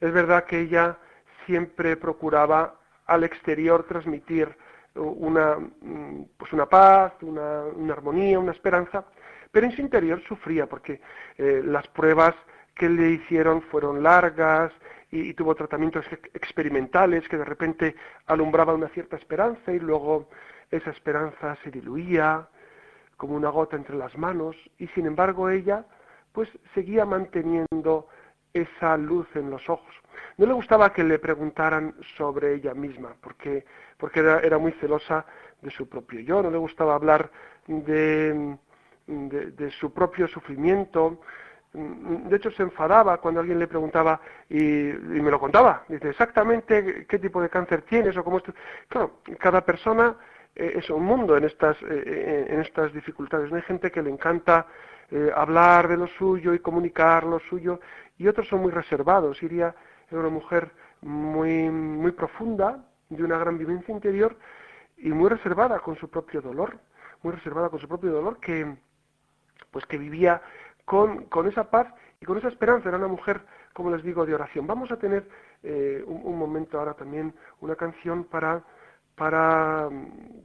[0.00, 0.98] Es verdad que ella
[1.46, 2.74] siempre procuraba
[3.06, 4.56] al exterior transmitir
[4.94, 9.04] una, mm, pues una paz, una, armonía, una esperanza,
[9.50, 11.00] pero en su interior sufría porque
[11.38, 12.34] eh, las pruebas
[12.74, 14.72] que le hicieron fueron largas,
[15.10, 20.28] y, tuvo tratamientos experimentales que de repente alumbraban una cierta esperanza y luego
[20.70, 22.48] esa esperanza se diluía
[23.20, 25.84] como una gota entre las manos y sin embargo ella
[26.32, 28.08] pues seguía manteniendo
[28.54, 29.94] esa luz en los ojos.
[30.38, 33.66] No le gustaba que le preguntaran sobre ella misma, porque,
[33.98, 35.26] porque era, muy celosa
[35.60, 37.30] de su propio yo, no le gustaba hablar
[37.66, 38.56] de,
[39.06, 41.20] de su propio sufrimiento,
[41.72, 45.84] de hecho se enfadaba cuando alguien le preguntaba y, me lo contaba.
[45.88, 48.40] Dice exactamente qué tipo de cáncer tienes o cómo.
[48.88, 50.16] Claro, cada persona
[50.54, 53.52] eh, es un mundo en estas, eh, eh, en estas dificultades.
[53.52, 54.66] Hay gente que le encanta
[55.34, 57.80] hablar de lo suyo y comunicar lo suyo
[58.16, 59.42] y otros son muy reservados.
[59.42, 59.74] Iria
[60.08, 64.36] era una mujer muy, muy profunda, de una gran vivencia interior
[64.96, 66.78] y muy reservada con su propio dolor,
[67.22, 68.76] muy reservada con su propio dolor que
[69.72, 70.40] pues que vivía
[70.84, 72.88] con, esa paz y con esa esperanza.
[72.88, 73.40] Era una mujer,
[73.72, 74.66] como les digo, de oración.
[74.66, 75.28] Vamos a tener
[75.62, 78.64] eh, un, momento ahora también, una canción para,
[79.20, 79.90] para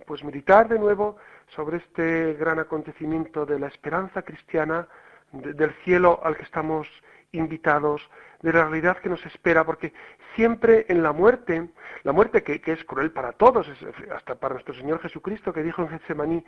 [0.05, 1.15] pues meditar de nuevo
[1.55, 4.85] sobre este gran acontecimiento de la esperanza cristiana,
[5.31, 6.85] del cielo al que estamos
[7.31, 8.01] invitados,
[8.41, 9.93] de la realidad que nos espera, porque
[10.35, 11.69] siempre en la muerte,
[12.03, 13.65] la muerte que, es cruel para todos,
[14.13, 16.43] hasta para nuestro Señor Jesucristo, que dijo en Getsemaní,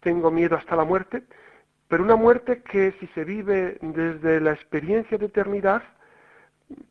[0.00, 1.22] tengo miedo hasta la muerte,
[1.86, 5.84] pero una muerte que si se vive desde la experiencia de eternidad,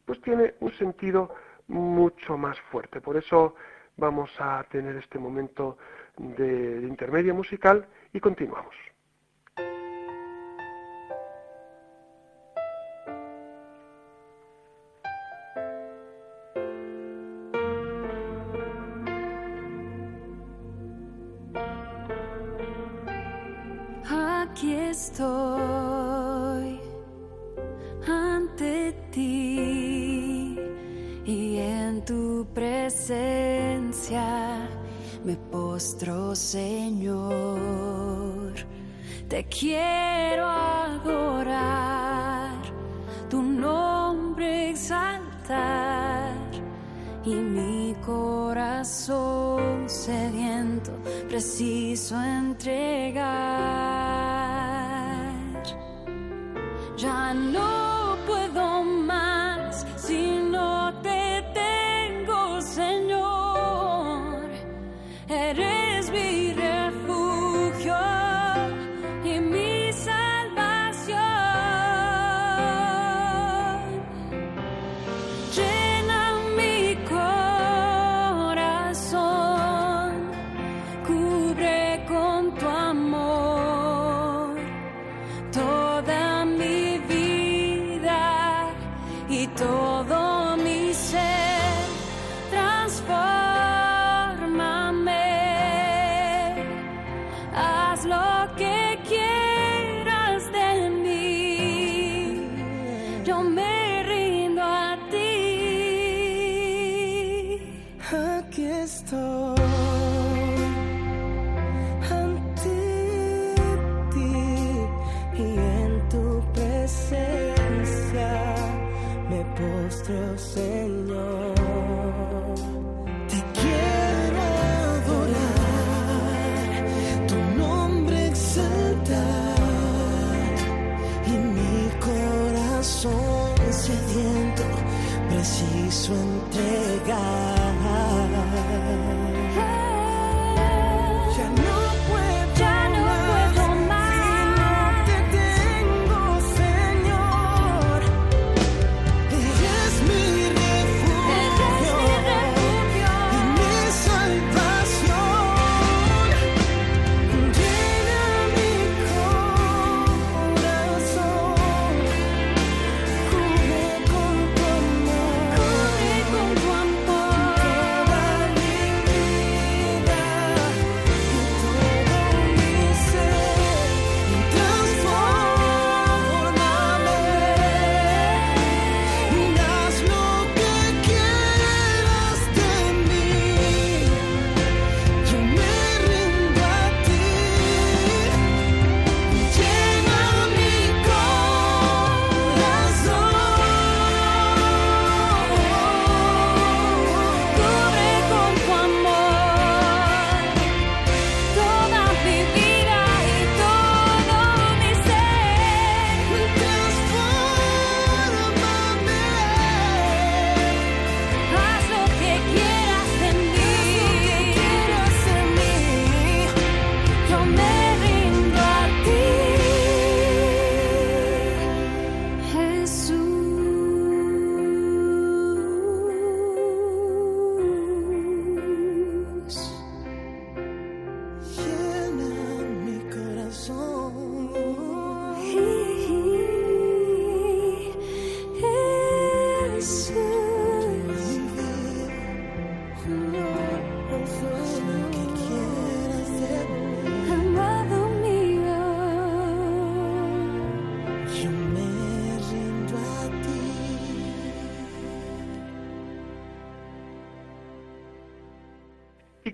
[0.05, 1.35] pues tiene un sentido
[1.67, 3.01] mucho más fuerte.
[3.01, 3.55] Por eso
[3.99, 5.77] vamos a tener este momento
[6.17, 8.73] de, intermedio musical y continuamos.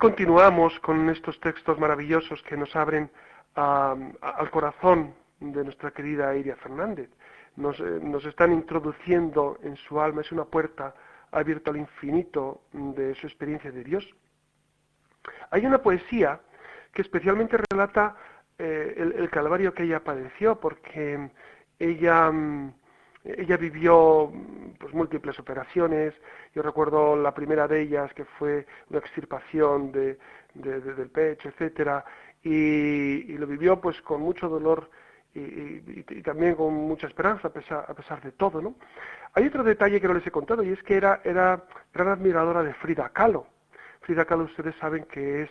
[0.05, 3.09] Continuamos con estos textos maravillosos que nos abren
[3.55, 7.09] al corazón de nuestra querida Iria Fernández.
[7.55, 10.93] Nos, eh, nos están introduciendo en su alma, es una puerta
[11.31, 14.07] abierta al infinito de su experiencia de Dios.
[15.49, 16.39] Hay una poesía
[16.93, 18.15] que especialmente relata
[18.59, 21.31] eh, el, calvario que ella padeció, porque
[21.79, 22.73] ella, mm,
[23.25, 24.31] ella vivió
[24.79, 26.13] pues, múltiples operaciones.
[26.53, 30.17] Yo recuerdo la primera de ellas, que fue una extirpación de,
[30.53, 32.05] del pecho, etcétera,
[32.43, 34.89] y, lo vivió pues con mucho dolor
[35.33, 38.75] y, también con mucha esperanza a pesar, a pesar de todo, ¿no?
[39.33, 41.63] Hay otro detalle que no les he contado y es que era, era
[41.93, 43.47] gran admiradora de Frida Kahlo.
[44.01, 45.49] Frida Kahlo ustedes saben que es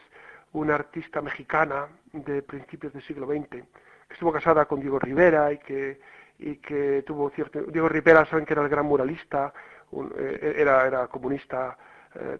[0.53, 5.59] una artista mexicana de principios del siglo XX, que estuvo casada con Diego Rivera y
[5.59, 6.01] que,
[6.39, 7.63] y que tuvo cierto...
[7.63, 9.53] Diego Rivera saben que era el gran muralista,
[10.17, 11.77] eh, era, era comunista
[12.15, 12.39] eh,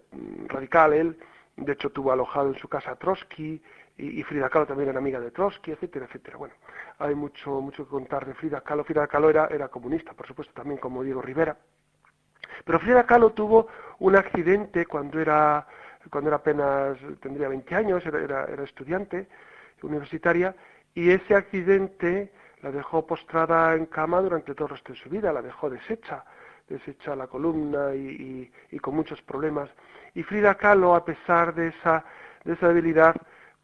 [0.49, 1.19] radical él,
[1.57, 3.63] de hecho tuvo alojado en su casa a Trotsky,
[3.97, 6.37] y, Frida Kahlo también era amiga de Trotsky, etcétera, etcétera.
[6.37, 6.55] Bueno,
[6.99, 8.83] hay mucho, mucho que contar de Frida Kahlo.
[8.83, 11.57] Frida Kahlo era, era comunista, por supuesto, también como Diego Rivera.
[12.65, 13.69] Pero Frida Kahlo tuvo
[14.01, 15.65] un accidente cuando era
[16.11, 19.27] cuando era apenas, tendría 20 años, era, era, estudiante
[19.83, 20.55] universitaria,
[20.95, 22.33] y ese accidente
[22.65, 26.25] la dejó postrada en cama durante todo el resto de su vida, la dejó deshecha,
[26.67, 28.51] deshecha la columna y,
[28.81, 29.69] con muchos problemas.
[30.15, 32.03] Y Frida Kahlo, a pesar de esa,
[32.43, 33.15] de esa debilidad,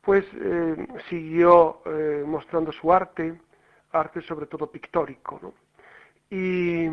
[0.02, 3.40] pues eh, siguió eh, mostrando su arte,
[3.92, 5.40] arte sobre todo pictórico.
[5.40, 5.54] ¿no?
[6.28, 6.84] Y,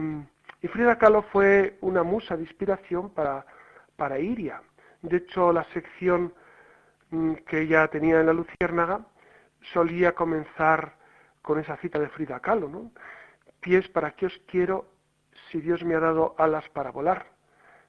[0.62, 3.46] y, Frida Kahlo fue una musa de inspiración para,
[3.98, 4.62] para Iria,
[5.02, 6.34] de hecho, la sección
[7.10, 9.02] mm, que ella tenía en la Luciérnaga
[9.74, 10.97] solía comenzar
[11.48, 12.92] con esa cita de Frida Kahlo, ¿no?
[13.62, 14.92] Pies, ¿para qué os quiero
[15.50, 17.26] si Dios me ha dado alas para volar?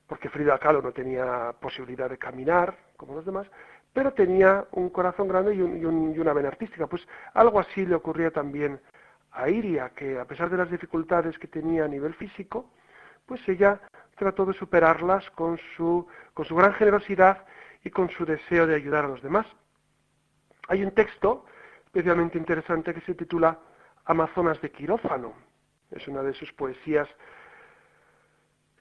[0.07, 3.49] Porque Frida Kahlo no tenía posibilidad de caminar, como los demás,
[3.93, 6.87] pero tenía un corazón grande y, una vena artística.
[6.87, 7.05] Pues
[7.35, 8.81] algo así le ocurría también
[9.33, 12.71] a Iria, que a pesar de las dificultades que tenía a nivel físico,
[13.27, 13.81] pues ella
[14.17, 17.45] trató de superarlas con su, con su gran generosidad
[17.83, 19.49] y con su deseo de ayudar a los demás.
[20.69, 21.45] Hay un texto
[21.89, 23.59] especialmente interesante que se titula
[24.05, 25.33] Amazonas de quirófano.
[25.91, 27.09] Es una de sus poesías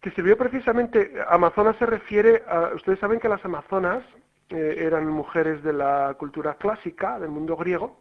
[0.02, 4.04] que sirvió precisamente, Amazonas se refiere a, ustedes saben que las Amazonas
[4.50, 7.98] eh, eran mujeres de la cultura clásica, del mundo griego,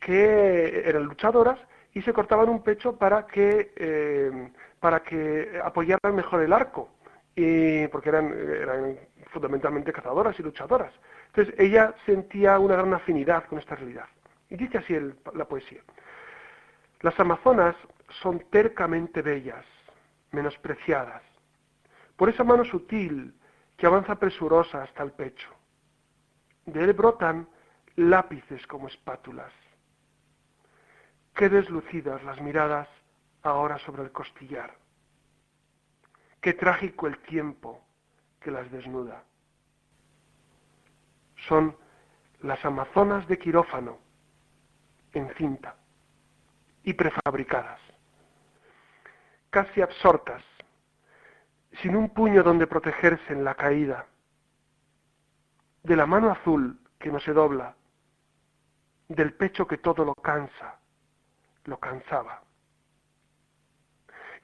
[0.00, 1.58] que eran luchadoras
[1.94, 6.88] y se cortaban un pecho para que eh, para que apoyaran mejor el arco,
[7.36, 8.98] y, porque eran, eran
[9.30, 10.92] fundamentalmente cazadoras y luchadoras.
[11.28, 14.06] Entonces ella sentía una gran afinidad con esta realidad.
[14.52, 14.94] Y dice así
[15.32, 15.80] la poesía.
[17.00, 17.74] Las amazonas
[18.20, 19.64] son tercamente bellas,
[20.30, 21.22] menospreciadas,
[22.16, 23.34] por esa mano sutil
[23.78, 25.48] que avanza presurosa hasta el pecho.
[26.66, 27.48] De él brotan
[27.96, 29.50] lápices como espátulas.
[31.34, 32.90] Qué deslucidas las miradas
[33.42, 34.76] ahora sobre el costillar.
[36.42, 37.82] Qué trágico el tiempo
[38.38, 39.24] que las desnuda.
[41.48, 41.74] Son
[42.42, 44.01] las amazonas de quirófano
[45.12, 45.76] en cinta
[46.82, 47.80] y prefabricadas,
[49.50, 50.42] casi absortas,
[51.80, 54.06] sin un puño donde protegerse en la caída,
[55.82, 57.74] de la mano azul que no se dobla,
[59.08, 60.78] del pecho que todo lo cansa,
[61.64, 62.42] lo cansaba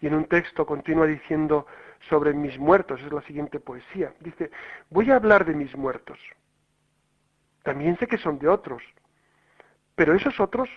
[0.00, 1.66] y en un texto continúa diciendo
[2.08, 4.14] sobre mis muertos, es la siguiente poesía.
[4.20, 4.50] Dice,
[4.90, 6.18] voy a hablar de mis muertos.
[7.62, 8.82] También sé que son de otros,
[9.98, 10.70] pero esos otros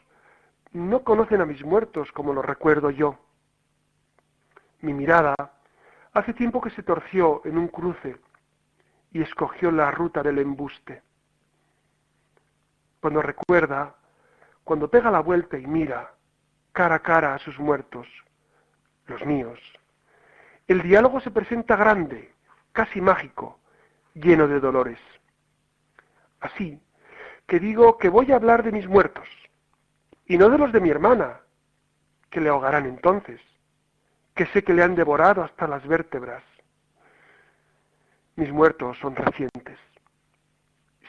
[0.71, 3.19] no conocen a mis muertos como los recuerdo yo.
[4.79, 5.35] Mi mirada
[6.11, 8.17] hace tiempo que se torció en un cruce
[9.11, 11.03] y escogió la ruta del embuste.
[12.99, 13.95] Cuando recuerda,
[14.63, 16.15] cuando pega la vuelta y mira
[16.71, 18.07] cara a cara a sus muertos,
[19.05, 19.59] los míos.
[20.67, 22.33] El diálogo se presenta grande,
[22.71, 23.59] casi mágico,
[24.15, 24.99] lleno de dolores.
[26.39, 26.81] Así
[27.51, 29.27] que digo que voy a hablar de mis muertos,
[30.25, 31.41] y no de los de mi hermana,
[32.29, 33.41] que le ahogarán entonces,
[34.35, 36.45] que sé que le han devorado hasta las vértebras.
[38.37, 39.77] Mis muertos son recientes,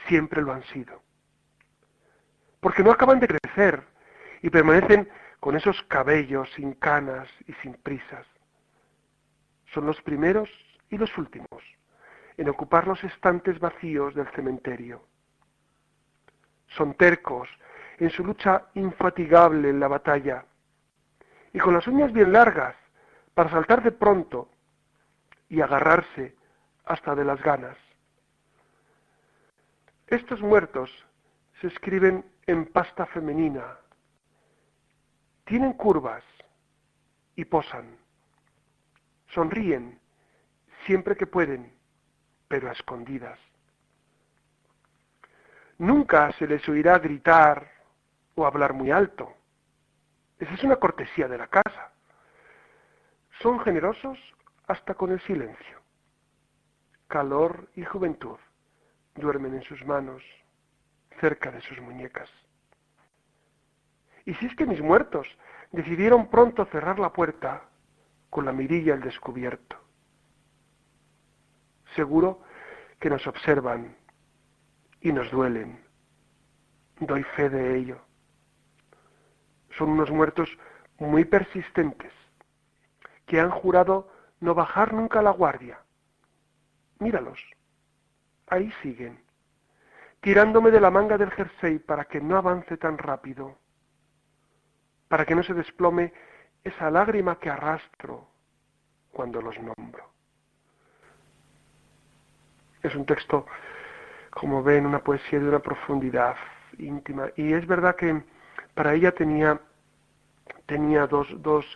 [0.09, 1.01] siempre lo han sido,
[2.59, 3.85] porque no acaban de crecer
[4.43, 8.27] y permanecen con esos cabellos sin canas y sin prisas.
[9.73, 10.51] Son los primeros
[10.91, 11.63] y los últimos
[12.37, 15.05] en ocupar los estantes vacíos del cementerio.
[16.77, 17.49] Son tercos
[17.99, 20.45] en su lucha infatigable en la batalla
[21.53, 22.75] y con las uñas bien largas
[23.35, 24.49] para saltar de pronto
[25.49, 26.35] y agarrarse
[26.85, 27.77] hasta de las ganas.
[30.07, 30.91] Estos muertos
[31.61, 33.79] se escriben en pasta femenina,
[35.45, 36.25] tienen curvas
[37.37, 37.97] y posan.
[39.29, 39.99] Sonríen
[40.87, 41.73] siempre que pueden,
[42.49, 43.39] pero a escondidas.
[45.83, 47.69] Nunca se les oirá gritar
[48.37, 49.35] o hablar muy alto.
[50.39, 51.91] Esa es una cortesía de la casa.
[53.41, 54.17] Son generosos
[54.69, 55.81] hasta con el silencio.
[57.09, 58.39] Calor y juventud
[59.17, 60.23] duermen en sus manos,
[61.19, 62.31] cerca de sus muñecas.
[64.25, 65.27] Y si es que mis muertos
[65.73, 67.65] decidieron pronto cerrar la puerta
[68.31, 69.77] con la mirilla al descubierto.
[71.97, 72.41] Seguro
[73.01, 73.97] que nos observan
[75.03, 75.85] y nos duelen.
[77.01, 78.01] Doy fe de ello.
[79.77, 80.49] Son unos muertos
[80.99, 82.13] muy persistentes,
[83.27, 84.09] que han jurado
[84.41, 85.81] no bajar nunca la guardia.
[86.99, 87.41] Míralos,
[88.47, 89.25] ahí siguen,
[90.21, 93.59] tirándome de la manga del jersey para que no avance tan rápido,
[95.09, 96.13] para que no se desplome
[96.63, 98.29] esa lágrima que arrastro
[99.11, 100.13] cuando los nombro.
[102.83, 103.47] Es un texto,
[104.33, 106.37] como ven, una poesía de una profundidad
[106.79, 107.29] íntima.
[107.37, 108.23] Y es verdad que
[108.75, 109.61] para ella tenía,
[110.67, 111.67] tenía dos, dos,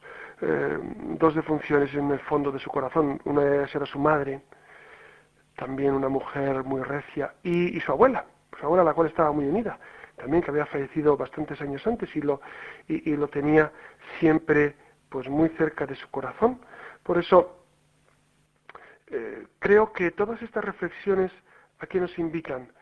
[0.40, 0.78] eh,
[1.18, 3.20] dos defunciones en el fondo de su corazón.
[3.24, 4.40] Una de ellas era su madre,
[5.56, 8.24] también una mujer muy recia, y, su abuela,
[8.58, 9.78] su abuela a la cual estaba muy unida,
[10.16, 12.40] también que había fallecido bastantes años antes y lo,
[12.88, 13.70] y, lo tenía
[14.18, 14.74] siempre
[15.10, 16.58] pues muy cerca de su corazón.
[17.02, 17.64] Por eso
[19.08, 21.30] eh, creo que todas estas reflexiones
[21.78, 22.72] aquí nos invitan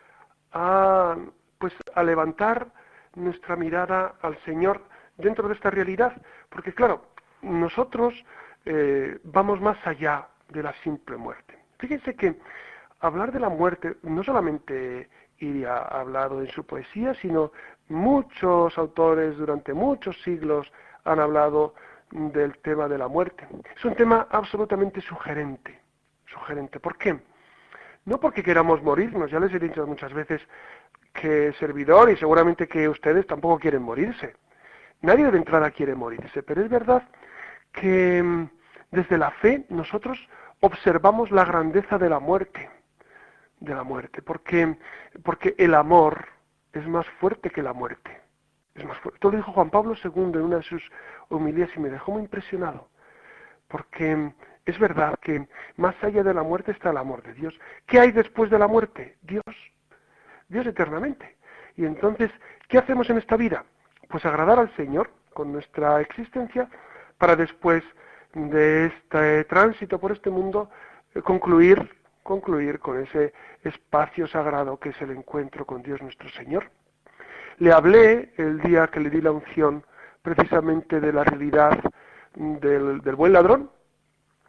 [0.53, 1.16] a
[1.59, 2.68] pues a levantar
[3.14, 4.82] nuestra mirada al Señor
[5.16, 6.12] dentro de esta realidad,
[6.51, 7.07] porque claro,
[7.42, 8.14] nosotros
[8.64, 11.59] eh, vamos más allá de la simple muerte.
[11.78, 12.38] Fíjense que
[13.01, 17.53] hablar de la muerte no solamente iría hablado en su poesía, sino
[17.88, 20.70] muchos autores durante muchos siglos
[21.05, 21.74] han hablado
[22.11, 23.47] del tema de la muerte.
[23.76, 25.80] Es un tema absolutamente sugerente,
[26.26, 26.80] sugerente.
[26.80, 27.18] ¿Por qué?
[28.05, 30.43] No porque queramos morirnos, ya les he dicho muchas veces
[31.13, 34.35] que servidor y seguramente que ustedes tampoco quieren morirse.
[35.01, 37.03] Nadie de entrada quiere morirse, pero es verdad
[37.73, 38.49] que mm,
[38.91, 40.19] desde la fe nosotros
[40.61, 42.71] observamos la grandeza de la muerte,
[43.61, 44.77] de la muerte, porque,
[45.23, 46.27] porque el amor
[46.73, 48.21] es más fuerte que la muerte.
[48.75, 49.17] Es más fuerte.
[49.17, 50.83] Esto lo dijo Juan Pablo II en una de sus
[51.29, 52.89] homilías y me dejó muy impresionado,
[53.69, 54.35] porque mm,
[54.67, 55.47] es verdad que
[55.77, 57.55] más allá de la muerte está el amor de Dios.
[57.87, 59.17] ¿Qué hay después de la muerte?
[59.23, 59.43] Dios.
[60.49, 61.37] Dios eternamente.
[61.77, 62.31] Y entonces,
[62.69, 63.65] ¿qué hacemos en esta vida?
[64.09, 66.69] Pues agradar al Señor con nuestra existencia
[67.19, 67.83] para después
[68.33, 70.71] de este tránsito por este mundo
[71.15, 71.91] eh, concluir,
[72.23, 73.35] con ese
[73.65, 76.71] espacio sagrado que es el encuentro con Dios nuestro Señor.
[77.59, 79.85] Le hablé el día que le di la unción
[80.23, 81.79] precisamente de la realidad
[82.35, 83.71] del buen ladrón,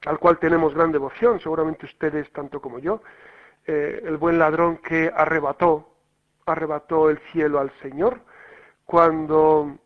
[0.06, 3.01] al cual tenemos gran devoción, seguramente ustedes tanto como yo,
[3.66, 5.89] eh, el buen ladrón que arrebató,
[6.45, 8.22] arrebató el cielo al Señor,
[8.86, 9.78] cuando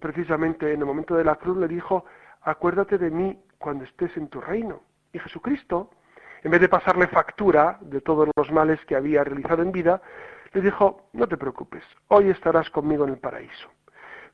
[0.00, 2.04] precisamente en el momento de la cruz le dijo,
[2.42, 4.82] acuérdate de mí cuando estés en tu reino.
[5.12, 5.90] Y Jesucristo,
[6.42, 10.02] en vez de pasarle factura de todos los males que había realizado en vida,
[10.52, 13.68] le dijo, no te preocupes, hoy estarás conmigo en el paraíso.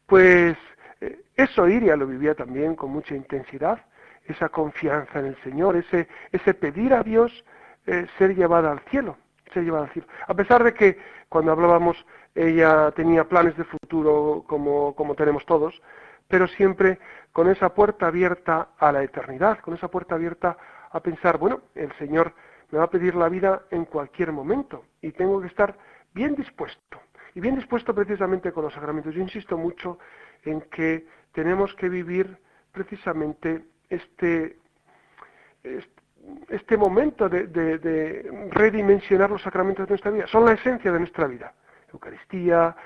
[0.06, 0.56] Pues
[1.00, 3.84] eh, eso Iria lo vivía también con mucha intensidad,
[4.28, 7.44] esa confianza en el Señor, ese, ese pedir a Dios
[7.86, 9.16] eh, ser llevada al cielo,
[9.52, 10.08] ser llevada al cielo.
[10.26, 10.98] A pesar de que
[11.28, 12.04] cuando hablábamos
[12.34, 15.80] ella tenía planes de futuro como, como tenemos todos,
[16.28, 16.98] pero siempre
[17.32, 20.56] con esa puerta abierta a la eternidad, con esa puerta abierta
[20.90, 22.34] a pensar, bueno, el Señor
[22.70, 25.76] me va a pedir la vida en cualquier momento y tengo que estar
[26.12, 27.00] bien dispuesto.
[27.34, 29.14] Y bien dispuesto precisamente con los sacramentos.
[29.14, 29.98] Yo insisto mucho
[30.44, 32.38] en que tenemos que vivir
[32.72, 34.58] precisamente este,
[36.48, 40.26] este, momento de, redimensionar los sacramentos de nuestra vida.
[40.26, 41.54] Son la esencia de nuestra vida.
[41.92, 42.76] Eucaristía,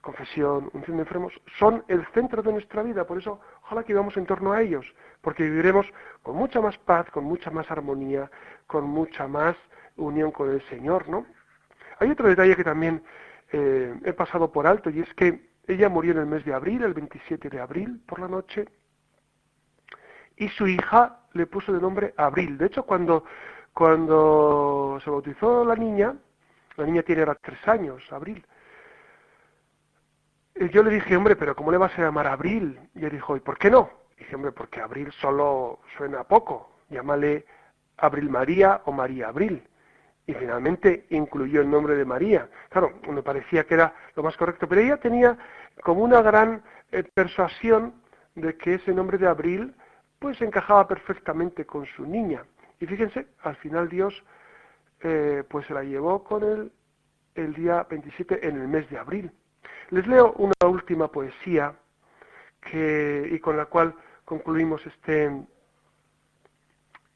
[0.00, 3.06] confesión, unción de enfermos, son el centro de nuestra vida.
[3.06, 4.86] Por eso, ojalá que vivamos en torno a ellos,
[5.20, 5.86] porque viviremos
[6.22, 8.30] con mucha más paz, con mucha más armonía,
[8.66, 9.56] con mucha más
[9.96, 11.26] unión con el Señor, ¿no?
[11.98, 13.02] Hay otro detalle que también
[13.52, 16.82] eh, he pasado por alto y es que ella murió en el mes de abril,
[16.82, 18.66] el 27 de abril, por la noche,
[20.42, 22.58] y su hija le puso de nombre Abril.
[22.58, 23.24] De hecho, cuando,
[23.72, 26.14] cuando se bautizó la niña,
[26.76, 28.44] la niña tiene ahora tres años, Abril,
[30.54, 32.78] y yo le dije, hombre, pero ¿cómo le vas a llamar Abril?
[32.94, 33.88] Y él dijo, ¿y por qué no?
[34.16, 37.46] Y dije, hombre, porque Abril solo suena poco, llámale
[37.96, 39.62] Abril María o María Abril.
[40.26, 42.48] Y finalmente incluyó el nombre de María.
[42.68, 45.36] Claro, me parecía que era lo más correcto, pero ella tenía
[45.82, 47.94] como una gran eh, persuasión
[48.34, 49.74] de que ese nombre de Abril
[50.22, 52.44] pues encajaba perfectamente con su niña.
[52.80, 54.24] Y fíjense, al final Dios
[55.00, 56.72] eh, pues se la llevó con el
[57.34, 59.30] el día 27 en el mes de abril.
[59.90, 61.74] Les leo una última poesía
[62.60, 63.94] que, y con la cual
[64.24, 65.44] concluimos este,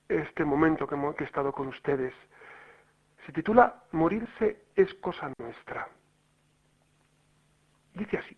[0.09, 2.15] este momento que, que he estado con ustedes.
[3.25, 5.89] Se titula Morirse es cosa nuestra.
[7.95, 8.37] Dice así.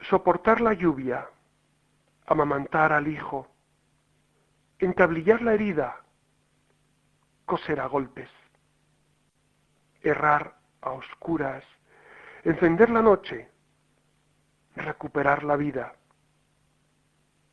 [0.00, 1.28] Soportar la lluvia,
[2.26, 3.48] amamantar al hijo,
[4.78, 6.02] entablillar la herida,
[7.44, 8.28] coser a golpes,
[10.02, 11.64] errar a oscuras,
[12.44, 13.48] encender la noche,
[14.74, 15.94] recuperar la vida.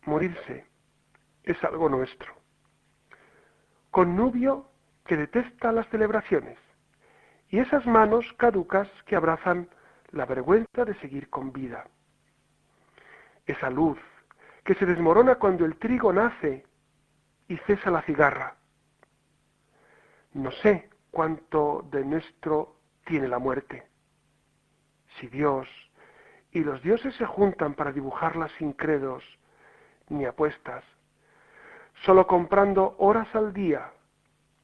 [0.05, 0.65] Morirse
[1.43, 2.33] es algo nuestro.
[3.91, 4.69] Connubio
[5.05, 6.57] que detesta las celebraciones
[7.49, 9.69] y esas manos caducas que abrazan
[10.11, 11.85] la vergüenza de seguir con vida.
[13.45, 13.99] Esa luz
[14.63, 16.65] que se desmorona cuando el trigo nace
[17.47, 18.55] y cesa la cigarra.
[20.33, 23.87] No sé cuánto de nuestro tiene la muerte.
[25.19, 25.67] Si Dios
[26.51, 29.23] y los dioses se juntan para dibujarlas sin credos
[30.09, 30.83] ni apuestas,
[32.05, 33.91] solo comprando horas al día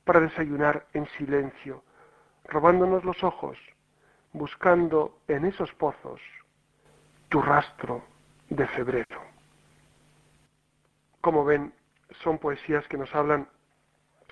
[0.06, 1.84] para desayunar en silencio,
[2.46, 3.58] robándonos los ojos,
[4.34, 6.22] buscando en esos pozos
[7.30, 8.04] tu rastro
[8.50, 9.39] de febrero.
[11.22, 11.74] Como ven,
[12.24, 13.48] son poesías que nos hablan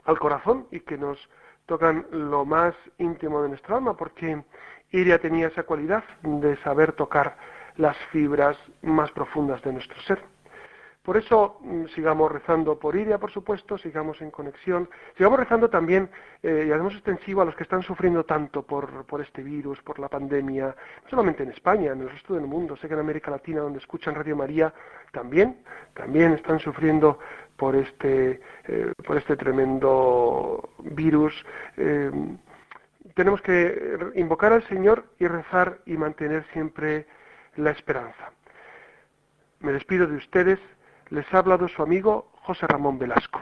[0.05, 1.17] al corazón y que nos
[1.65, 4.43] tocan lo más íntimo de nuestra alma, porque
[4.91, 7.38] Iria tenía esa cualidad de saber tocar
[7.75, 10.23] las fibras más profundas de nuestro ser.
[11.08, 16.10] Por eso mm, sigamos rezando por Iria, por supuesto, sigamos en conexión, sigamos rezando también
[16.43, 20.10] eh, y hacemos extensivo a los que están sufriendo tanto por, este virus, por la
[20.10, 22.76] pandemia, no solamente en España, en el resto del mundo.
[22.76, 24.74] Sé que en América Latina, donde escuchan Radio María,
[25.14, 27.20] también, también están sufriendo
[27.55, 31.34] por este, eh, por este tremendo virus.
[31.78, 32.12] Eh,
[33.14, 37.08] tenemos que invocar al Señor y rezar y mantener siempre
[37.55, 38.34] la esperanza.
[39.62, 40.60] Me despido de ustedes
[41.10, 43.41] les ha hablado su amigo José Ramón Velasco.